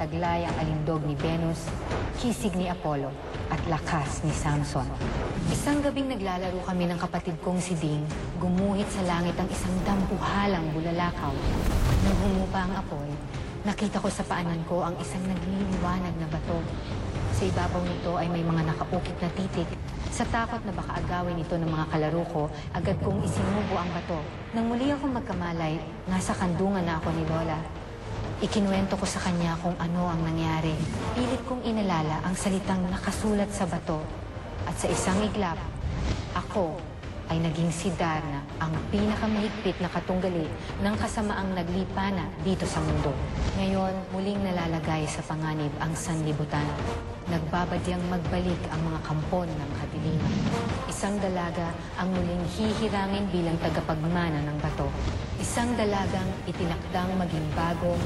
taglay 0.00 0.48
ang 0.48 0.56
alindog 0.56 1.04
ni 1.04 1.12
Venus, 1.12 1.68
kisig 2.16 2.56
ni 2.56 2.72
Apollo, 2.72 3.12
at 3.52 3.60
lakas 3.68 4.24
ni 4.24 4.32
Samson. 4.32 4.88
Isang 5.52 5.84
gabing 5.84 6.08
naglalaro 6.08 6.56
kami 6.64 6.88
ng 6.88 6.96
kapatid 6.96 7.36
kong 7.44 7.60
si 7.60 7.76
Ding, 7.76 8.00
gumuhit 8.40 8.88
sa 8.88 9.04
langit 9.04 9.36
ang 9.36 9.44
isang 9.52 9.76
dambuhalang 9.84 10.64
bulalakaw. 10.72 11.36
Nang 12.00 12.16
humupa 12.16 12.64
ang 12.64 12.80
apoy, 12.80 13.12
nakita 13.68 14.00
ko 14.00 14.08
sa 14.08 14.24
paanan 14.24 14.64
ko 14.64 14.80
ang 14.80 14.96
isang 15.04 15.20
nagliliwanag 15.28 16.16
na 16.16 16.28
bato. 16.32 16.64
Sa 17.36 17.44
ibabaw 17.44 17.84
nito 17.84 18.16
ay 18.16 18.32
may 18.32 18.40
mga 18.40 18.72
nakaukit 18.72 19.20
na 19.20 19.28
titik. 19.36 19.68
Sa 20.08 20.24
takot 20.32 20.64
na 20.64 20.72
baka 20.72 20.96
agawin 20.96 21.44
ito 21.44 21.60
ng 21.60 21.68
mga 21.68 21.86
kalaro 21.92 22.24
ko, 22.32 22.42
agad 22.72 22.96
kong 23.04 23.20
isinubo 23.20 23.76
ang 23.76 23.92
bato. 23.92 24.24
Nang 24.56 24.64
muli 24.64 24.88
akong 24.96 25.12
magkamalay, 25.12 25.76
nasa 26.08 26.32
kandungan 26.32 26.88
na 26.88 26.96
ako 26.96 27.12
ni 27.12 27.24
Lola. 27.28 27.79
Ikinuwento 28.40 28.96
ko 28.96 29.04
sa 29.04 29.20
kanya 29.20 29.52
kung 29.60 29.76
ano 29.76 30.08
ang 30.08 30.24
nangyari. 30.24 30.72
Pilit 31.12 31.44
kong 31.44 31.60
inalala 31.60 32.24
ang 32.24 32.32
salitang 32.32 32.80
nakasulat 32.88 33.52
sa 33.52 33.68
bato. 33.68 34.00
At 34.64 34.80
sa 34.80 34.88
isang 34.88 35.20
iglap, 35.20 35.60
ako 36.32 36.80
ay 37.28 37.36
naging 37.36 37.68
si 37.68 37.92
Darna, 38.00 38.40
ang 38.56 38.72
pinakamahigpit 38.88 39.76
na 39.84 39.92
katunggali 39.92 40.48
ng 40.80 40.94
kasamaang 40.96 41.52
naglipana 41.52 42.32
dito 42.40 42.64
sa 42.64 42.80
mundo. 42.80 43.12
Ngayon, 43.60 43.92
muling 44.16 44.40
nalalagay 44.40 45.04
sa 45.04 45.20
panganib 45.28 45.70
ang 45.76 45.92
sanlibutan. 45.92 46.64
Nagbabadyang 47.28 48.02
magbalik 48.08 48.58
ang 48.72 48.80
mga 48.88 49.00
kampon 49.04 49.52
ng 49.52 49.70
kadiliman. 49.84 50.34
Isang 50.88 51.20
dalaga 51.20 51.76
ang 52.00 52.08
muling 52.08 52.44
hihirangin 52.56 53.28
bilang 53.28 53.60
tagapagmana 53.60 54.40
ng 54.48 54.56
bato. 54.64 54.88
Isang 55.36 55.76
dalagang 55.76 56.26
itinakdang 56.48 57.14
maging 57.20 57.46
bagong 57.52 58.00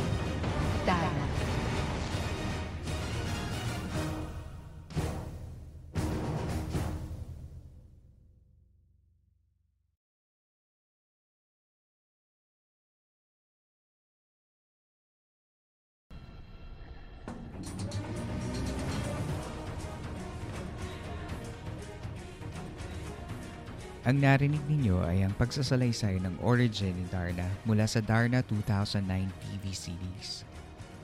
Ang 24.05 24.20
narinig 24.20 24.60
ninyo 24.69 25.00
ay 25.00 25.24
ang 25.24 25.33
pagsasalaysay 25.33 26.20
ng 26.20 26.36
origin 26.44 26.92
ni 26.92 27.08
Darna 27.08 27.48
mula 27.64 27.88
sa 27.88 28.05
Darna 28.05 28.44
2009 28.44 29.00
TV 29.33 29.64
series. 29.72 30.44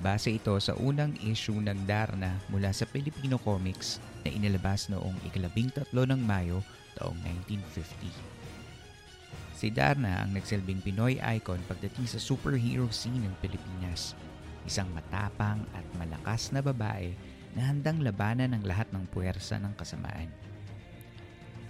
Base 0.05 0.37
ito 0.37 0.53
sa 0.61 0.77
unang 0.77 1.17
issue 1.25 1.57
ng 1.57 1.89
Darna 1.89 2.37
mula 2.53 2.69
sa 2.77 2.85
Filipino 2.85 3.41
Comics 3.41 4.05
na 4.21 4.29
inilabas 4.29 4.93
noong 4.93 5.17
ikalabing 5.33 5.73
tatlo 5.73 6.05
ng 6.05 6.21
Mayo 6.21 6.61
taong 7.01 7.17
1950. 7.49 8.13
Si 9.57 9.73
Darna 9.73 10.21
ang 10.21 10.37
nagsilbing 10.37 10.85
Pinoy 10.85 11.17
icon 11.41 11.65
pagdating 11.73 12.05
sa 12.05 12.21
superhero 12.21 12.85
scene 12.93 13.25
ng 13.25 13.33
Pilipinas. 13.41 14.13
Isang 14.69 14.93
matapang 14.93 15.65
at 15.73 15.89
malakas 15.97 16.53
na 16.53 16.61
babae 16.61 17.17
na 17.57 17.65
handang 17.65 18.05
labanan 18.05 18.53
ang 18.53 18.61
lahat 18.61 18.93
ng 18.93 19.09
puwersa 19.09 19.57
ng 19.57 19.73
kasamaan. 19.81 20.50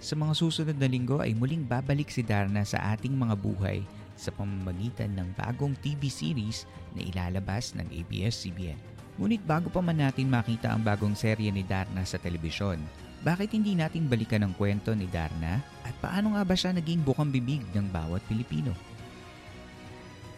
Sa 0.01 0.17
mga 0.17 0.33
susunod 0.33 0.77
na 0.81 0.89
linggo 0.89 1.21
ay 1.21 1.37
muling 1.37 1.61
babalik 1.61 2.09
si 2.09 2.25
Darna 2.25 2.65
sa 2.65 2.97
ating 2.97 3.13
mga 3.13 3.37
buhay 3.37 3.85
sa 4.17 4.33
pamamagitan 4.33 5.13
ng 5.13 5.29
bagong 5.37 5.77
TV 5.77 6.09
series 6.09 6.65
na 6.97 7.05
ilalabas 7.05 7.77
ng 7.77 7.85
ABS-CBN. 7.85 8.81
Ngunit 9.21 9.45
bago 9.45 9.69
pa 9.69 9.77
man 9.77 10.01
natin 10.01 10.25
makita 10.25 10.73
ang 10.73 10.81
bagong 10.81 11.13
serye 11.13 11.53
ni 11.53 11.61
Darna 11.61 12.01
sa 12.01 12.17
telebisyon, 12.17 12.81
bakit 13.21 13.53
hindi 13.53 13.77
natin 13.77 14.09
balikan 14.09 14.41
ang 14.41 14.57
kwento 14.57 14.89
ni 14.97 15.05
Darna 15.05 15.61
at 15.85 15.93
paano 16.01 16.33
nga 16.33 16.41
ba 16.41 16.57
siya 16.57 16.73
naging 16.73 17.05
bukang 17.05 17.29
bibig 17.29 17.61
ng 17.69 17.85
bawat 17.93 18.25
Pilipino? 18.25 18.73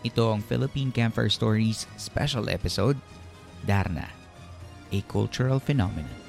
Ito 0.03 0.35
ang 0.35 0.43
Philippine 0.43 0.91
Campfire 0.91 1.31
Stories 1.31 1.87
special 1.95 2.51
episode, 2.51 2.99
Darna, 3.63 4.11
a 4.91 4.99
cultural 5.07 5.63
phenomenon. 5.63 6.22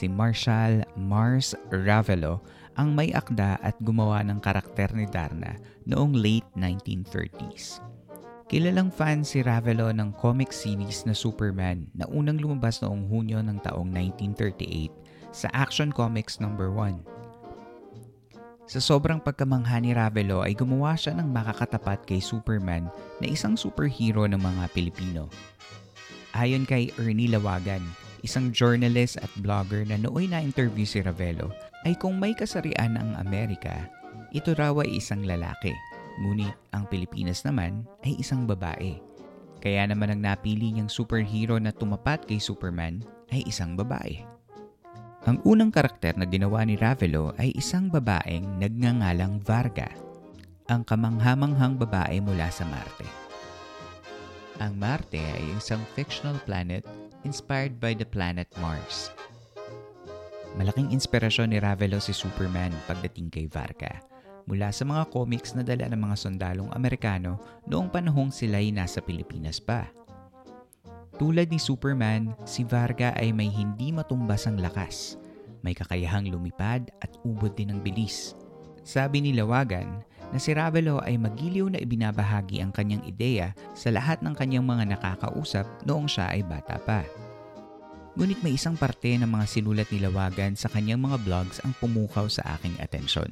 Si 0.00 0.08
Marshall 0.08 0.80
Mars 0.96 1.52
Ravelo 1.68 2.40
ang 2.80 2.96
may 2.96 3.12
akda 3.12 3.60
at 3.60 3.76
gumawa 3.84 4.24
ng 4.24 4.40
karakter 4.40 4.88
ni 4.96 5.04
Darna 5.04 5.60
noong 5.84 6.16
late 6.16 6.48
1930s. 6.56 7.84
Kilalang 8.48 8.88
fan 8.88 9.20
si 9.20 9.44
Ravelo 9.44 9.92
ng 9.92 10.16
comic 10.16 10.56
series 10.56 11.04
na 11.04 11.12
Superman 11.12 11.84
na 11.92 12.08
unang 12.08 12.40
lumabas 12.40 12.80
noong 12.80 13.12
Hunyo 13.12 13.44
ng 13.44 13.60
taong 13.60 13.92
1938 13.92 15.36
sa 15.36 15.52
Action 15.52 15.92
Comics 15.92 16.40
No. 16.40 16.48
1. 16.48 16.96
Sa 18.72 18.80
sobrang 18.80 19.20
pagkamangha 19.20 19.84
ni 19.84 19.92
Ravelo 19.92 20.40
ay 20.40 20.56
gumawa 20.56 20.96
siya 20.96 21.12
ng 21.12 21.28
makakatapat 21.28 22.08
kay 22.08 22.24
Superman 22.24 22.88
na 23.20 23.28
isang 23.28 23.52
superhero 23.52 24.24
ng 24.24 24.40
mga 24.40 24.64
Pilipino. 24.72 25.28
Ayon 26.32 26.64
kay 26.64 26.88
Ernie 26.96 27.28
Lawagan, 27.28 27.84
isang 28.22 28.52
journalist 28.54 29.20
at 29.20 29.30
blogger 29.40 29.84
na 29.84 30.00
nooy 30.00 30.28
na-interview 30.28 30.84
si 30.84 31.00
Ravelo, 31.04 31.52
ay 31.84 31.96
kung 31.96 32.20
may 32.20 32.36
kasarian 32.36 32.96
ang 32.96 33.16
Amerika, 33.16 33.88
ito 34.30 34.52
raw 34.54 34.76
ay 34.84 35.00
isang 35.00 35.24
lalaki. 35.26 35.72
Ngunit 36.20 36.52
ang 36.76 36.84
Pilipinas 36.86 37.42
naman 37.42 37.88
ay 38.04 38.20
isang 38.20 38.44
babae. 38.44 39.00
Kaya 39.60 39.88
naman 39.88 40.12
ang 40.12 40.20
napili 40.20 40.72
niyang 40.72 40.88
superhero 40.88 41.60
na 41.60 41.72
tumapat 41.72 42.24
kay 42.24 42.40
Superman 42.40 43.00
ay 43.32 43.44
isang 43.48 43.76
babae. 43.76 44.24
Ang 45.28 45.36
unang 45.44 45.68
karakter 45.68 46.16
na 46.16 46.24
ginawa 46.24 46.64
ni 46.64 46.80
Ravelo 46.80 47.36
ay 47.36 47.52
isang 47.52 47.92
babaeng 47.92 48.56
nagngangalang 48.56 49.36
Varga, 49.44 49.92
ang 50.64 50.80
kamanghamanghang 50.80 51.76
babae 51.76 52.24
mula 52.24 52.48
sa 52.48 52.64
Marte. 52.64 53.04
Ang 54.60 54.80
Marte 54.80 55.20
ay 55.20 55.44
isang 55.56 55.80
fictional 55.92 56.40
planet 56.44 56.84
inspired 57.24 57.78
by 57.78 57.92
the 57.92 58.06
planet 58.06 58.48
Mars. 58.60 59.12
Malaking 60.58 60.90
inspirasyon 60.90 61.54
ni 61.54 61.58
Ravelo 61.62 62.02
si 62.02 62.10
Superman 62.10 62.74
pagdating 62.90 63.30
kay 63.30 63.46
Varga 63.46 64.02
mula 64.50 64.74
sa 64.74 64.82
mga 64.82 65.06
comics 65.14 65.54
na 65.54 65.62
dala 65.62 65.86
ng 65.86 66.00
mga 66.00 66.16
sundalong 66.18 66.70
Amerikano 66.74 67.38
noong 67.70 67.86
panahong 67.86 68.34
sila'y 68.34 68.74
nasa 68.74 68.98
Pilipinas 68.98 69.62
pa. 69.62 69.86
Tulad 71.20 71.52
ni 71.52 71.60
Superman, 71.60 72.32
si 72.48 72.64
Varga 72.64 73.12
ay 73.14 73.30
may 73.30 73.52
hindi 73.52 73.92
matumbasang 73.92 74.56
lakas. 74.56 75.20
May 75.60 75.76
kakayahang 75.76 76.32
lumipad 76.32 76.88
at 77.04 77.12
ubod 77.22 77.52
din 77.52 77.76
ng 77.76 77.80
bilis. 77.84 78.32
Sabi 78.80 79.20
ni 79.20 79.36
Lawagan 79.36 80.00
na 80.30 80.38
si 80.38 80.54
Ravelo 80.54 81.02
ay 81.02 81.18
magiliw 81.18 81.70
na 81.70 81.78
ibinabahagi 81.82 82.62
ang 82.62 82.70
kanyang 82.70 83.02
ideya 83.06 83.54
sa 83.74 83.90
lahat 83.90 84.22
ng 84.22 84.34
kanyang 84.34 84.66
mga 84.66 84.94
nakakausap 84.96 85.66
noong 85.86 86.06
siya 86.06 86.30
ay 86.30 86.46
bata 86.46 86.78
pa. 86.82 87.02
Ngunit 88.18 88.42
may 88.42 88.58
isang 88.58 88.74
parte 88.74 89.14
ng 89.14 89.26
mga 89.26 89.46
sinulat 89.46 89.88
ni 89.90 90.02
Lawagan 90.02 90.58
sa 90.58 90.66
kanyang 90.66 91.02
mga 91.02 91.22
blogs 91.22 91.62
ang 91.62 91.74
pumukaw 91.78 92.26
sa 92.26 92.42
aking 92.58 92.74
atensyon. 92.82 93.30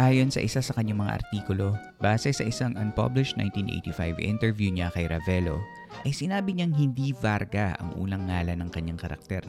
Ayon 0.00 0.32
sa 0.32 0.40
isa 0.40 0.64
sa 0.64 0.72
kanyang 0.72 1.04
mga 1.04 1.20
artikulo, 1.20 1.76
base 2.00 2.32
sa 2.32 2.40
isang 2.40 2.72
unpublished 2.80 3.36
1985 3.36 4.16
interview 4.24 4.72
niya 4.72 4.88
kay 4.96 5.04
Ravelo, 5.04 5.60
ay 6.08 6.12
sinabi 6.16 6.56
niyang 6.56 6.72
hindi 6.72 7.12
Varga 7.12 7.76
ang 7.76 7.92
unang 8.00 8.24
ngalan 8.24 8.64
ng 8.64 8.70
kanyang 8.72 8.96
karakter. 8.96 9.44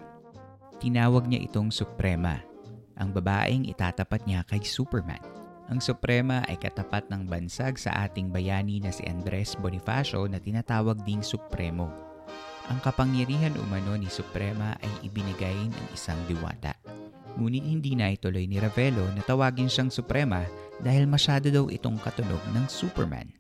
Tinawag 0.83 1.31
niya 1.31 1.39
itong 1.47 1.71
Suprema, 1.71 2.36
ang 3.00 3.15
babaeng 3.15 3.63
itatapat 3.63 4.27
niya 4.27 4.44
kay 4.44 4.59
Superman. 4.59 5.31
Ang 5.71 5.79
Suprema 5.79 6.44
ay 6.51 6.59
katapat 6.59 7.07
ng 7.07 7.31
bansag 7.31 7.79
sa 7.79 8.03
ating 8.03 8.27
bayani 8.27 8.83
na 8.83 8.91
si 8.91 9.07
Andres 9.07 9.56
Bonifacio 9.56 10.27
na 10.27 10.35
tinatawag 10.35 11.00
ding 11.07 11.23
Supremo. 11.23 11.88
Ang 12.68 12.83
kapangyarihan 12.83 13.56
umano 13.56 13.95
ni 13.95 14.12
Suprema 14.12 14.75
ay 14.83 15.07
ibinigay 15.07 15.71
ng 15.71 15.88
isang 15.95 16.19
diwata. 16.27 16.75
Ngunit 17.39 17.63
hindi 17.63 17.95
na 17.95 18.12
ituloy 18.12 18.51
ni 18.51 18.59
Ravelo 18.59 19.07
na 19.15 19.23
tawagin 19.23 19.71
siyang 19.71 19.88
Suprema 19.88 20.44
dahil 20.83 21.07
masyado 21.07 21.47
daw 21.47 21.71
itong 21.71 22.03
katunog 22.03 22.44
ng 22.51 22.68
Superman. 22.68 23.31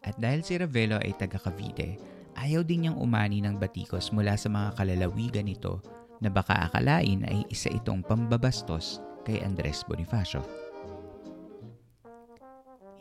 At 0.00 0.16
dahil 0.16 0.40
si 0.40 0.56
Ravelo 0.56 0.96
ay 1.04 1.12
taga 1.20 1.36
Cavite, 1.36 2.00
ayaw 2.32 2.64
din 2.64 2.88
niyang 2.88 2.96
umani 2.96 3.44
ng 3.44 3.60
batikos 3.60 4.08
mula 4.08 4.40
sa 4.40 4.48
mga 4.48 4.72
kalalawigan 4.80 5.44
nito 5.44 5.84
na 6.24 6.32
baka 6.32 6.64
akalain 6.64 7.28
ay 7.28 7.44
isa 7.52 7.68
itong 7.68 8.00
pambabastos 8.00 9.04
kay 9.28 9.44
Andres 9.44 9.84
Bonifacio. 9.84 10.63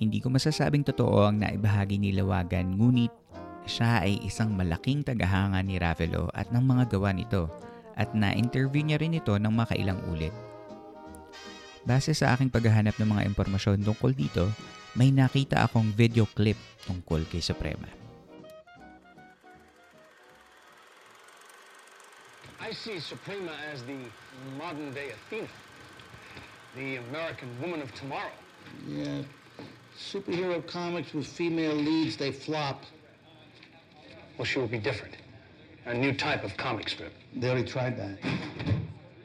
Hindi 0.03 0.19
ko 0.19 0.27
masasabing 0.27 0.83
totoo 0.83 1.31
ang 1.31 1.39
naibahagi 1.39 1.95
ni 1.95 2.11
Lawagan 2.11 2.75
ngunit 2.75 3.23
siya 3.63 4.03
ay 4.03 4.19
isang 4.27 4.51
malaking 4.51 5.07
tagahanga 5.07 5.63
ni 5.63 5.79
Ravelo 5.79 6.27
at 6.35 6.51
ng 6.51 6.59
mga 6.59 6.91
gawa 6.91 7.15
nito 7.15 7.47
at 7.95 8.11
na-interview 8.11 8.83
niya 8.83 8.99
rin 8.99 9.15
ito 9.15 9.31
ng 9.31 9.47
makailang 9.47 10.03
ulit. 10.11 10.35
Base 11.87 12.11
sa 12.11 12.35
aking 12.35 12.51
paghahanap 12.51 12.99
ng 12.99 13.15
mga 13.15 13.23
impormasyon 13.31 13.87
tungkol 13.87 14.11
dito, 14.11 14.51
may 14.99 15.15
nakita 15.15 15.63
akong 15.63 15.95
video 15.95 16.27
clip 16.35 16.59
tungkol 16.83 17.23
kay 17.31 17.39
Suprema. 17.39 17.87
I 22.59 22.75
see 22.75 22.99
Suprema 22.99 23.55
as 23.71 23.87
the 23.87 24.03
modern 24.59 24.91
day 24.91 25.15
Athena, 25.15 25.47
the 26.75 26.99
American 27.07 27.47
woman 27.63 27.79
of 27.79 27.91
tomorrow. 27.95 28.35
Yeah, 28.87 29.23
superhero 29.97 30.65
comics 30.65 31.13
with 31.13 31.27
female 31.27 31.75
leads, 31.75 32.17
they 32.17 32.31
flop. 32.31 32.83
Well, 34.37 34.45
she 34.45 34.59
will 34.59 34.67
be 34.67 34.79
different. 34.79 35.15
A 35.85 35.93
new 35.93 36.13
type 36.13 36.43
of 36.43 36.55
comic 36.57 36.89
strip. 36.89 37.13
They 37.35 37.49
already 37.49 37.67
tried 37.67 37.97
that. 37.97 38.17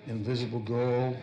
Invisible 0.06 0.60
Girl, 0.60 1.16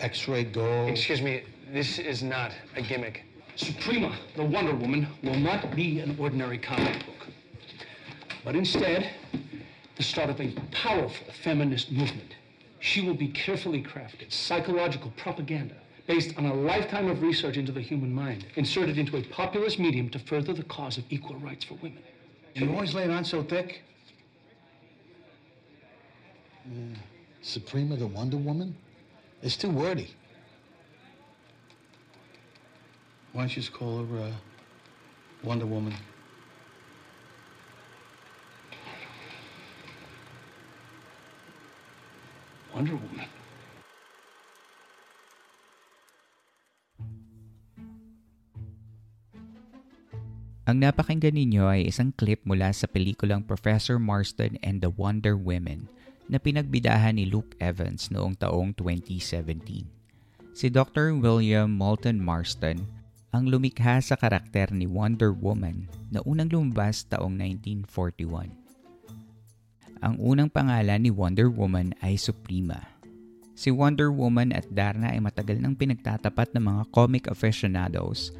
X-Ray 0.00 0.44
Girl. 0.44 0.88
Excuse 0.88 1.22
me, 1.22 1.42
this 1.72 1.98
is 1.98 2.22
not 2.22 2.52
a 2.76 2.82
gimmick. 2.82 3.24
Suprema, 3.56 4.16
the 4.34 4.44
Wonder 4.44 4.74
Woman, 4.74 5.06
will 5.22 5.38
not 5.38 5.74
be 5.76 6.00
an 6.00 6.16
ordinary 6.18 6.58
comic 6.58 7.06
book, 7.06 7.28
but 8.44 8.56
instead, 8.56 9.10
the 9.96 10.02
start 10.02 10.28
of 10.28 10.40
a 10.40 10.52
powerful 10.72 11.32
feminist 11.42 11.92
movement. 11.92 12.34
She 12.80 13.00
will 13.00 13.14
be 13.14 13.28
carefully 13.28 13.82
crafted 13.82 14.32
psychological 14.32 15.12
propaganda 15.16 15.76
based 16.06 16.36
on 16.36 16.46
a 16.46 16.54
lifetime 16.54 17.08
of 17.08 17.22
research 17.22 17.56
into 17.56 17.72
the 17.72 17.80
human 17.80 18.12
mind, 18.12 18.46
inserted 18.56 18.98
into 18.98 19.16
a 19.16 19.22
populist 19.22 19.78
medium 19.78 20.10
to 20.10 20.18
further 20.18 20.52
the 20.52 20.64
cause 20.64 20.98
of 20.98 21.04
equal 21.10 21.36
rights 21.36 21.64
for 21.64 21.74
women. 21.74 22.02
You 22.54 22.70
always 22.70 22.94
lay 22.94 23.04
it 23.04 23.10
on 23.10 23.24
so 23.24 23.42
thick. 23.42 23.82
Yeah. 26.70 26.96
Suprema, 27.42 27.96
the 27.96 28.06
Wonder 28.06 28.36
Woman? 28.36 28.76
It's 29.42 29.56
too 29.56 29.70
wordy. 29.70 30.14
Why 33.32 33.42
don't 33.42 33.56
you 33.56 33.62
just 33.62 33.74
call 33.74 34.06
her 34.06 34.18
uh, 34.18 34.32
Wonder 35.42 35.66
Woman? 35.66 35.94
Wonder 42.72 42.92
Woman. 42.92 43.26
Ang 50.64 50.80
napakinggan 50.80 51.36
ninyo 51.36 51.68
ay 51.68 51.92
isang 51.92 52.08
clip 52.16 52.40
mula 52.48 52.72
sa 52.72 52.88
pelikulang 52.88 53.44
Professor 53.44 54.00
Marston 54.00 54.56
and 54.64 54.80
the 54.80 54.88
Wonder 54.88 55.36
Women 55.36 55.92
na 56.24 56.40
pinagbidahan 56.40 57.20
ni 57.20 57.28
Luke 57.28 57.52
Evans 57.60 58.08
noong 58.08 58.32
taong 58.40 58.72
2017. 58.72 59.84
Si 60.56 60.66
Dr. 60.72 61.12
William 61.20 61.68
Moulton 61.68 62.16
Marston 62.16 62.80
ang 63.28 63.44
lumikha 63.44 64.00
sa 64.00 64.16
karakter 64.16 64.72
ni 64.72 64.88
Wonder 64.88 65.36
Woman 65.36 65.84
na 66.08 66.24
unang 66.24 66.48
lumabas 66.48 67.04
taong 67.12 67.36
1941. 67.84 68.48
Ang 70.00 70.16
unang 70.16 70.48
pangalan 70.48 71.04
ni 71.04 71.12
Wonder 71.12 71.52
Woman 71.52 71.92
ay 72.00 72.16
Suprema. 72.16 72.80
Si 73.52 73.68
Wonder 73.68 74.08
Woman 74.08 74.48
at 74.56 74.64
Darna 74.72 75.12
ay 75.12 75.20
matagal 75.20 75.60
nang 75.60 75.76
pinagtatapat 75.76 76.56
ng 76.56 76.64
mga 76.72 76.82
comic 76.88 77.28
aficionados 77.28 78.32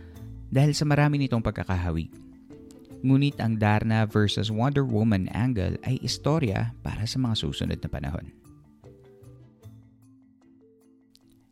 dahil 0.55 0.71
sa 0.71 0.87
marami 0.87 1.19
nitong 1.19 1.43
pagkakahawig. 1.43 2.15
Ngunit 3.03 3.43
ang 3.43 3.59
Darna 3.59 4.07
versus 4.07 4.55
Wonder 4.55 4.87
Woman 4.87 5.27
angle 5.35 5.77
ay 5.83 5.99
istorya 6.01 6.71
para 6.87 7.03
sa 7.05 7.19
mga 7.19 7.35
susunod 7.43 7.83
na 7.83 7.91
panahon. 7.91 8.31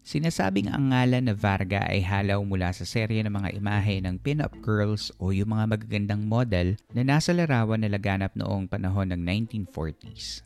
Sinasabing 0.02 0.68
ang 0.68 0.90
ngalan 0.90 1.30
na 1.30 1.34
Varga 1.34 1.86
ay 1.86 2.02
halaw 2.02 2.42
mula 2.42 2.74
sa 2.74 2.82
serye 2.82 3.22
ng 3.22 3.32
mga 3.32 3.54
imahe 3.54 4.02
ng 4.02 4.18
pin-up 4.18 4.52
girls 4.60 5.14
o 5.22 5.30
yung 5.30 5.54
mga 5.54 5.78
magagandang 5.78 6.22
model 6.26 6.74
na 6.90 7.02
nasa 7.06 7.30
larawan 7.30 7.80
na 7.80 7.88
laganap 7.88 8.34
noong 8.34 8.66
panahon 8.66 9.14
ng 9.14 9.22
1940s. 9.46 10.42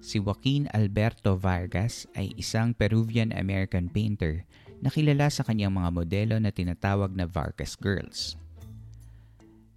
Si 0.00 0.16
Joaquin 0.16 0.70
Alberto 0.72 1.36
Vargas 1.36 2.08
ay 2.16 2.32
isang 2.40 2.72
Peruvian-American 2.72 3.92
painter 3.92 4.48
na 4.80 4.88
kilala 4.88 5.28
sa 5.28 5.44
kanyang 5.44 5.76
mga 5.76 5.90
modelo 5.92 6.36
na 6.40 6.48
tinatawag 6.48 7.12
na 7.12 7.28
Vargas 7.28 7.76
Girls. 7.76 8.36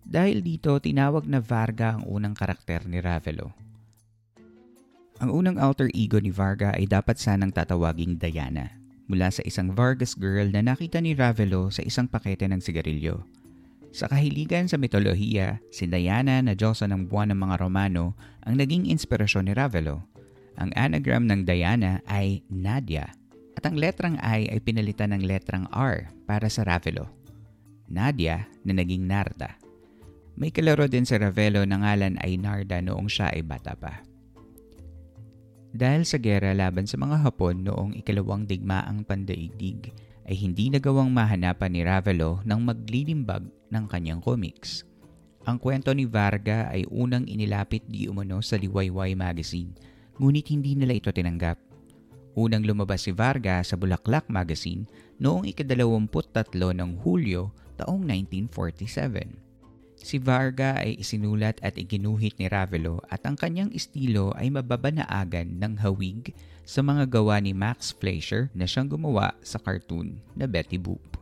Dahil 0.04 0.44
dito, 0.44 0.76
tinawag 0.80 1.24
na 1.28 1.40
Varga 1.40 1.96
ang 2.00 2.04
unang 2.08 2.36
karakter 2.36 2.84
ni 2.84 3.00
Ravelo. 3.00 3.56
Ang 5.24 5.32
unang 5.32 5.56
alter 5.56 5.88
ego 5.96 6.20
ni 6.20 6.34
Varga 6.34 6.76
ay 6.76 6.84
dapat 6.90 7.16
sanang 7.16 7.56
tatawaging 7.56 8.20
Diana 8.20 8.84
mula 9.08 9.32
sa 9.32 9.44
isang 9.44 9.72
Vargas 9.72 10.16
girl 10.16 10.48
na 10.52 10.64
nakita 10.64 11.00
ni 11.00 11.16
Ravelo 11.16 11.72
sa 11.72 11.84
isang 11.84 12.08
pakete 12.08 12.48
ng 12.48 12.60
sigarilyo. 12.60 13.24
Sa 13.94 14.10
kahiligan 14.10 14.66
sa 14.66 14.82
mitolohiya, 14.82 15.62
si 15.70 15.86
Diana 15.86 16.42
na 16.42 16.58
Diyosa 16.58 16.90
ng 16.90 17.06
buwan 17.08 17.30
ng 17.30 17.40
mga 17.40 17.56
Romano 17.62 18.18
ang 18.42 18.58
naging 18.58 18.90
inspirasyon 18.90 19.48
ni 19.48 19.54
Ravelo. 19.54 20.02
Ang 20.58 20.74
anagram 20.74 21.30
ng 21.30 21.46
Diana 21.46 22.02
ay 22.10 22.42
Nadia 22.50 23.14
at 23.64 23.72
ang 23.72 23.80
letrang 23.80 24.20
I 24.20 24.52
ay 24.52 24.60
pinalitan 24.60 25.16
ng 25.16 25.24
letrang 25.24 25.72
R 25.72 26.12
para 26.28 26.52
sa 26.52 26.68
Ravelo. 26.68 27.08
Nadia 27.88 28.44
na 28.68 28.76
naging 28.76 29.08
Narda. 29.08 29.56
May 30.36 30.52
kalaro 30.52 30.84
din 30.92 31.08
sa 31.08 31.16
Ravelo 31.16 31.64
na 31.64 31.80
ngalan 31.80 32.20
ay 32.20 32.36
Narda 32.36 32.84
noong 32.84 33.08
siya 33.08 33.32
ay 33.32 33.40
bata 33.40 33.72
pa. 33.80 34.04
Dahil 35.72 36.04
sa 36.04 36.20
gera 36.20 36.52
laban 36.52 36.92
sa 36.92 37.00
mga 37.00 37.24
Hapon 37.24 37.64
noong 37.64 37.96
ikalawang 38.04 38.44
digmaang 38.44 39.08
pandaigdig, 39.08 39.96
ay 40.28 40.36
hindi 40.36 40.68
nagawang 40.68 41.16
mahanapan 41.16 41.72
ni 41.72 41.88
Ravelo 41.88 42.44
ng 42.44 42.60
maglilimbag 42.68 43.48
ng 43.48 43.86
kanyang 43.88 44.20
comics. 44.20 44.84
Ang 45.48 45.56
kwento 45.56 45.96
ni 45.96 46.04
Varga 46.04 46.68
ay 46.68 46.84
unang 46.92 47.24
inilapit 47.32 47.88
di 47.88 48.12
umano 48.12 48.44
sa 48.44 48.60
Liwayway 48.60 49.16
Magazine, 49.16 49.72
ngunit 50.20 50.52
hindi 50.52 50.76
nila 50.76 51.00
ito 51.00 51.16
tinanggap. 51.16 51.73
Unang 52.34 52.66
lumabas 52.66 53.06
si 53.06 53.14
Varga 53.14 53.62
sa 53.62 53.78
Bulaklak 53.78 54.26
Magazine 54.26 54.90
noong 55.22 55.46
ikadalawamput 55.46 56.34
tatlo 56.34 56.74
ng 56.74 57.06
Hulyo 57.06 57.54
taong 57.78 58.02
1947. 58.10 59.38
Si 60.04 60.18
Varga 60.18 60.82
ay 60.82 60.98
isinulat 60.98 61.62
at 61.62 61.78
iginuhit 61.78 62.34
ni 62.42 62.50
Ravelo 62.50 63.00
at 63.08 63.22
ang 63.24 63.38
kanyang 63.38 63.70
estilo 63.72 64.34
ay 64.34 64.50
mababanaagan 64.50 65.62
ng 65.62 65.74
hawig 65.80 66.34
sa 66.66 66.82
mga 66.82 67.06
gawa 67.06 67.38
ni 67.38 67.54
Max 67.54 67.94
Fleischer 67.94 68.50
na 68.58 68.66
siyang 68.66 68.90
gumawa 68.90 69.38
sa 69.46 69.62
cartoon 69.62 70.18
na 70.34 70.50
Betty 70.50 70.82
Boop. 70.82 71.13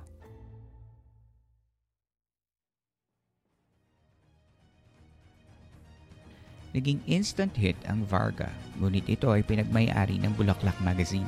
Naging 6.71 7.03
instant 7.03 7.51
hit 7.59 7.75
ang 7.83 8.07
Varga, 8.07 8.47
ngunit 8.79 9.03
ito 9.11 9.27
ay 9.27 9.43
pinagmay-ari 9.43 10.15
ng 10.23 10.31
Bulaklak 10.39 10.79
Magazine. 10.79 11.27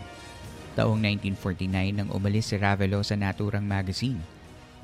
Taong 0.79 0.95
1949 0.95 1.99
nang 1.99 2.09
umalis 2.15 2.49
si 2.49 2.55
Ravelo 2.55 3.03
sa 3.03 3.19
naturang 3.19 3.67
magazine. 3.67 4.23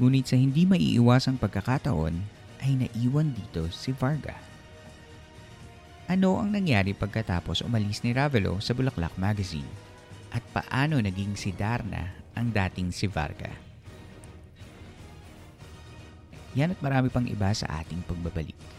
Ngunit 0.04 0.28
sa 0.28 0.36
hindi 0.36 0.68
maiiwasang 0.68 1.40
pagkakataon, 1.40 2.16
ay 2.60 2.76
naiwan 2.76 3.32
dito 3.32 3.72
si 3.72 3.96
Varga. 3.96 4.36
Ano 6.12 6.44
ang 6.44 6.52
nangyari 6.52 6.92
pagkatapos 6.92 7.64
umalis 7.64 8.04
ni 8.04 8.12
Ravelo 8.12 8.60
sa 8.60 8.76
Bulaklak 8.76 9.16
Magazine? 9.16 9.68
At 10.36 10.44
paano 10.52 11.00
naging 11.00 11.40
si 11.40 11.56
Darna 11.56 12.12
ang 12.36 12.52
dating 12.52 12.92
si 12.92 13.08
Varga? 13.08 13.50
Yan 16.60 16.76
at 16.76 16.80
marami 16.84 17.08
pang 17.08 17.24
iba 17.24 17.48
sa 17.56 17.80
ating 17.80 18.04
pagbabalik. 18.04 18.79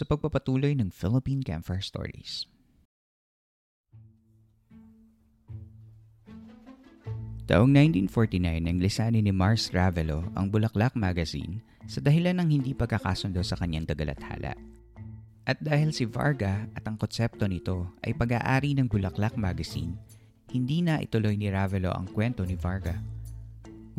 Sa 0.00 0.08
pagpapatuloy 0.08 0.72
ng 0.80 0.88
Philippine 0.88 1.44
Campfire 1.44 1.84
Stories. 1.84 2.48
Taong 7.44 7.68
1949 7.68 8.64
nang 8.64 8.80
lisanin 8.80 9.28
ni 9.28 9.32
Mars 9.36 9.68
Ravelo 9.68 10.24
ang 10.32 10.48
Bulaklak 10.48 10.96
Magazine 10.96 11.60
sa 11.84 12.00
dahilan 12.00 12.40
ng 12.40 12.48
hindi 12.48 12.72
pagkakasundo 12.72 13.44
sa 13.44 13.60
kanyang 13.60 13.92
tagalathala. 13.92 14.56
At 15.44 15.60
dahil 15.60 15.92
si 15.92 16.08
Varga 16.08 16.64
at 16.72 16.88
ang 16.88 16.96
konsepto 16.96 17.44
nito 17.44 17.92
ay 18.00 18.16
pag-aari 18.16 18.72
ng 18.80 18.88
Bulaklak 18.88 19.36
Magazine, 19.36 20.00
hindi 20.48 20.80
na 20.80 20.96
ituloy 21.04 21.36
ni 21.36 21.52
Ravelo 21.52 21.92
ang 21.92 22.08
kwento 22.08 22.40
ni 22.48 22.56
Varga. 22.56 22.96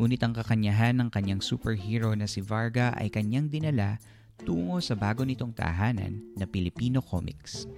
Ngunit 0.01 0.25
ang 0.25 0.33
kakanyahan 0.33 0.97
ng 0.97 1.13
kanyang 1.13 1.45
superhero 1.45 2.09
na 2.17 2.25
si 2.25 2.41
Varga 2.41 2.89
ay 2.97 3.13
kanyang 3.13 3.53
dinala 3.53 4.01
tungo 4.43 4.81
sa 4.81 4.97
bago 4.97 5.21
nitong 5.25 5.53
tahanan 5.53 6.21
na 6.37 6.45
Filipino 6.49 6.99
Comics. 6.99 7.69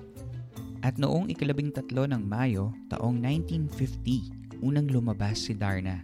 At 0.83 0.99
noong 0.99 1.31
ikalabing 1.31 1.71
tatlo 1.71 2.03
ng 2.03 2.23
Mayo 2.27 2.75
taong 2.91 3.15
1950, 3.19 4.59
unang 4.59 4.87
lumabas 4.91 5.47
si 5.47 5.55
Darna. 5.55 6.03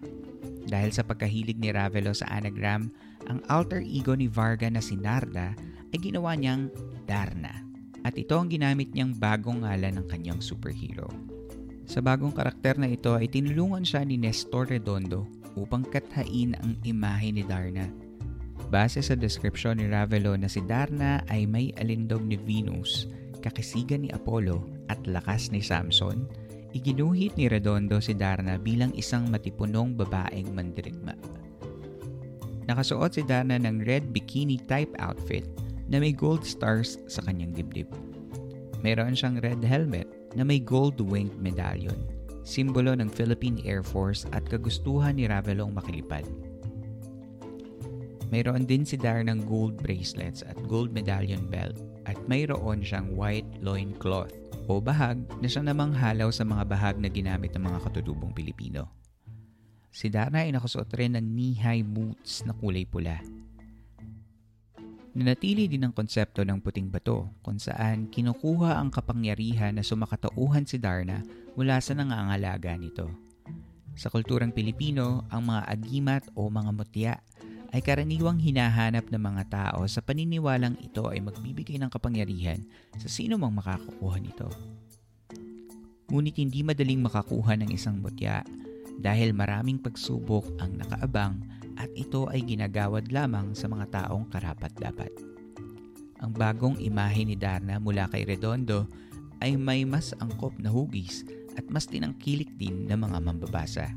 Dahil 0.70 0.96
sa 0.96 1.04
pagkahilig 1.04 1.60
ni 1.60 1.74
Ravelo 1.74 2.16
sa 2.16 2.30
anagram, 2.32 2.88
ang 3.28 3.44
alter 3.52 3.84
ego 3.84 4.16
ni 4.16 4.32
Varga 4.32 4.72
na 4.72 4.80
si 4.80 4.96
Narda 4.96 5.52
ay 5.92 5.98
ginawa 6.00 6.38
niyang 6.38 6.72
Darna. 7.04 7.52
At 8.08 8.16
ito 8.16 8.40
ang 8.40 8.48
ginamit 8.48 8.96
niyang 8.96 9.18
bagong 9.20 9.68
ngalan 9.68 10.00
ng 10.00 10.08
kanyang 10.08 10.40
superhero. 10.40 11.12
Sa 11.90 12.00
bagong 12.00 12.32
karakter 12.32 12.78
na 12.78 12.88
ito 12.88 13.18
ay 13.18 13.28
tinulungan 13.28 13.84
siya 13.84 14.06
ni 14.06 14.16
Nestor 14.16 14.70
Redondo 14.70 15.28
upang 15.58 15.84
kathain 15.84 16.56
ang 16.62 16.78
imahe 16.86 17.34
ni 17.34 17.44
Darna. 17.44 17.90
Base 18.70 19.02
sa 19.02 19.18
description 19.18 19.82
ni 19.82 19.90
Ravelo 19.90 20.38
na 20.38 20.46
si 20.46 20.62
Darna 20.62 21.26
ay 21.34 21.50
may 21.50 21.74
alindog 21.82 22.22
ni 22.22 22.38
Venus, 22.38 23.10
kakisigan 23.42 24.06
ni 24.06 24.10
Apollo 24.14 24.62
at 24.94 25.02
lakas 25.10 25.50
ni 25.50 25.58
Samson, 25.58 26.30
iginuhit 26.78 27.34
ni 27.34 27.50
Redondo 27.50 27.98
si 27.98 28.14
Darna 28.14 28.62
bilang 28.62 28.94
isang 28.94 29.26
matipunong 29.34 29.98
babaeng 29.98 30.54
mandirigma. 30.54 31.18
Nakasuot 32.70 33.18
si 33.18 33.26
Darna 33.26 33.58
ng 33.58 33.82
red 33.90 34.14
bikini 34.14 34.62
type 34.70 34.94
outfit 35.02 35.50
na 35.90 35.98
may 35.98 36.14
gold 36.14 36.46
stars 36.46 37.02
sa 37.10 37.26
kanyang 37.26 37.58
dibdib. 37.58 37.90
Mayroon 38.86 39.18
siyang 39.18 39.42
red 39.42 39.66
helmet 39.66 40.06
na 40.38 40.46
may 40.46 40.62
gold 40.62 41.02
winged 41.02 41.42
medallion, 41.42 41.98
simbolo 42.46 42.94
ng 42.94 43.10
Philippine 43.10 43.58
Air 43.66 43.82
Force 43.82 44.30
at 44.30 44.46
kagustuhan 44.46 45.18
ni 45.18 45.26
Ravelong 45.26 45.74
makilipad. 45.74 46.30
Mayroon 48.30 48.70
din 48.70 48.86
si 48.86 48.94
Dar 48.94 49.26
ng 49.26 49.50
gold 49.50 49.82
bracelets 49.82 50.46
at 50.46 50.58
gold 50.70 50.94
medallion 50.94 51.50
belt 51.50 51.82
at 52.06 52.18
mayroon 52.30 52.86
siyang 52.86 53.18
white 53.18 53.50
loin 53.66 53.90
cloth 53.98 54.34
o 54.70 54.78
bahag 54.78 55.18
na 55.42 55.50
siya 55.50 55.66
namang 55.66 55.90
halaw 55.98 56.30
sa 56.30 56.46
mga 56.46 56.64
bahag 56.70 56.96
na 57.02 57.10
ginamit 57.10 57.50
ng 57.58 57.66
mga 57.66 57.90
katutubong 57.90 58.30
Pilipino. 58.38 58.86
Si 59.90 60.14
Dara 60.14 60.46
ay 60.46 60.54
nakasuot 60.54 60.94
rin 60.94 61.18
ng 61.18 61.26
knee-high 61.26 61.82
boots 61.82 62.46
na 62.46 62.54
kulay 62.54 62.86
pula. 62.86 63.18
Nanatili 65.18 65.66
din 65.66 65.90
ang 65.90 65.94
konsepto 65.98 66.46
ng 66.46 66.62
puting 66.62 66.94
bato 66.94 67.34
kung 67.42 67.58
saan 67.58 68.14
kinukuha 68.14 68.78
ang 68.78 68.94
kapangyarihan 68.94 69.74
na 69.74 69.82
sumakatauhan 69.82 70.70
si 70.70 70.78
Darna 70.78 71.26
mula 71.58 71.82
sa 71.82 71.98
nangangalaga 71.98 72.78
nito. 72.78 73.10
Sa 73.98 74.14
kulturang 74.14 74.54
Pilipino, 74.54 75.26
ang 75.34 75.50
mga 75.50 75.62
agimat 75.66 76.24
o 76.38 76.48
mga 76.48 76.72
mutya 76.72 77.14
ay 77.70 77.82
karaniwang 77.86 78.42
hinahanap 78.42 79.14
ng 79.14 79.22
mga 79.22 79.44
tao 79.50 79.86
sa 79.86 80.02
paniniwalang 80.02 80.78
ito 80.82 81.06
ay 81.10 81.22
magbibigay 81.22 81.78
ng 81.78 81.92
kapangyarihan 81.94 82.66
sa 82.98 83.06
sino 83.06 83.38
mang 83.38 83.54
makakakuha 83.54 84.18
nito. 84.18 84.50
Ngunit 86.10 86.42
hindi 86.42 86.66
madaling 86.66 87.06
makakuha 87.06 87.54
ng 87.62 87.70
isang 87.70 88.02
mutya 88.02 88.42
dahil 88.98 89.32
maraming 89.38 89.78
pagsubok 89.78 90.50
ang 90.58 90.82
nakaabang 90.82 91.38
at 91.78 91.88
ito 91.94 92.26
ay 92.34 92.42
ginagawad 92.44 93.14
lamang 93.14 93.54
sa 93.54 93.70
mga 93.70 93.86
taong 93.94 94.28
karapat-dapat. 94.34 95.14
Ang 96.20 96.36
bagong 96.36 96.76
imahe 96.82 97.24
ni 97.24 97.38
Darna 97.38 97.80
mula 97.80 98.10
kay 98.12 98.28
Redondo 98.28 98.90
ay 99.40 99.56
may 99.56 99.88
mas 99.88 100.12
angkop 100.20 100.52
na 100.60 100.68
hugis 100.68 101.24
at 101.56 101.64
mas 101.72 101.88
tinangkilik 101.88 102.52
din 102.60 102.90
ng 102.90 103.00
mga 103.00 103.18
mambabasa. 103.24 103.88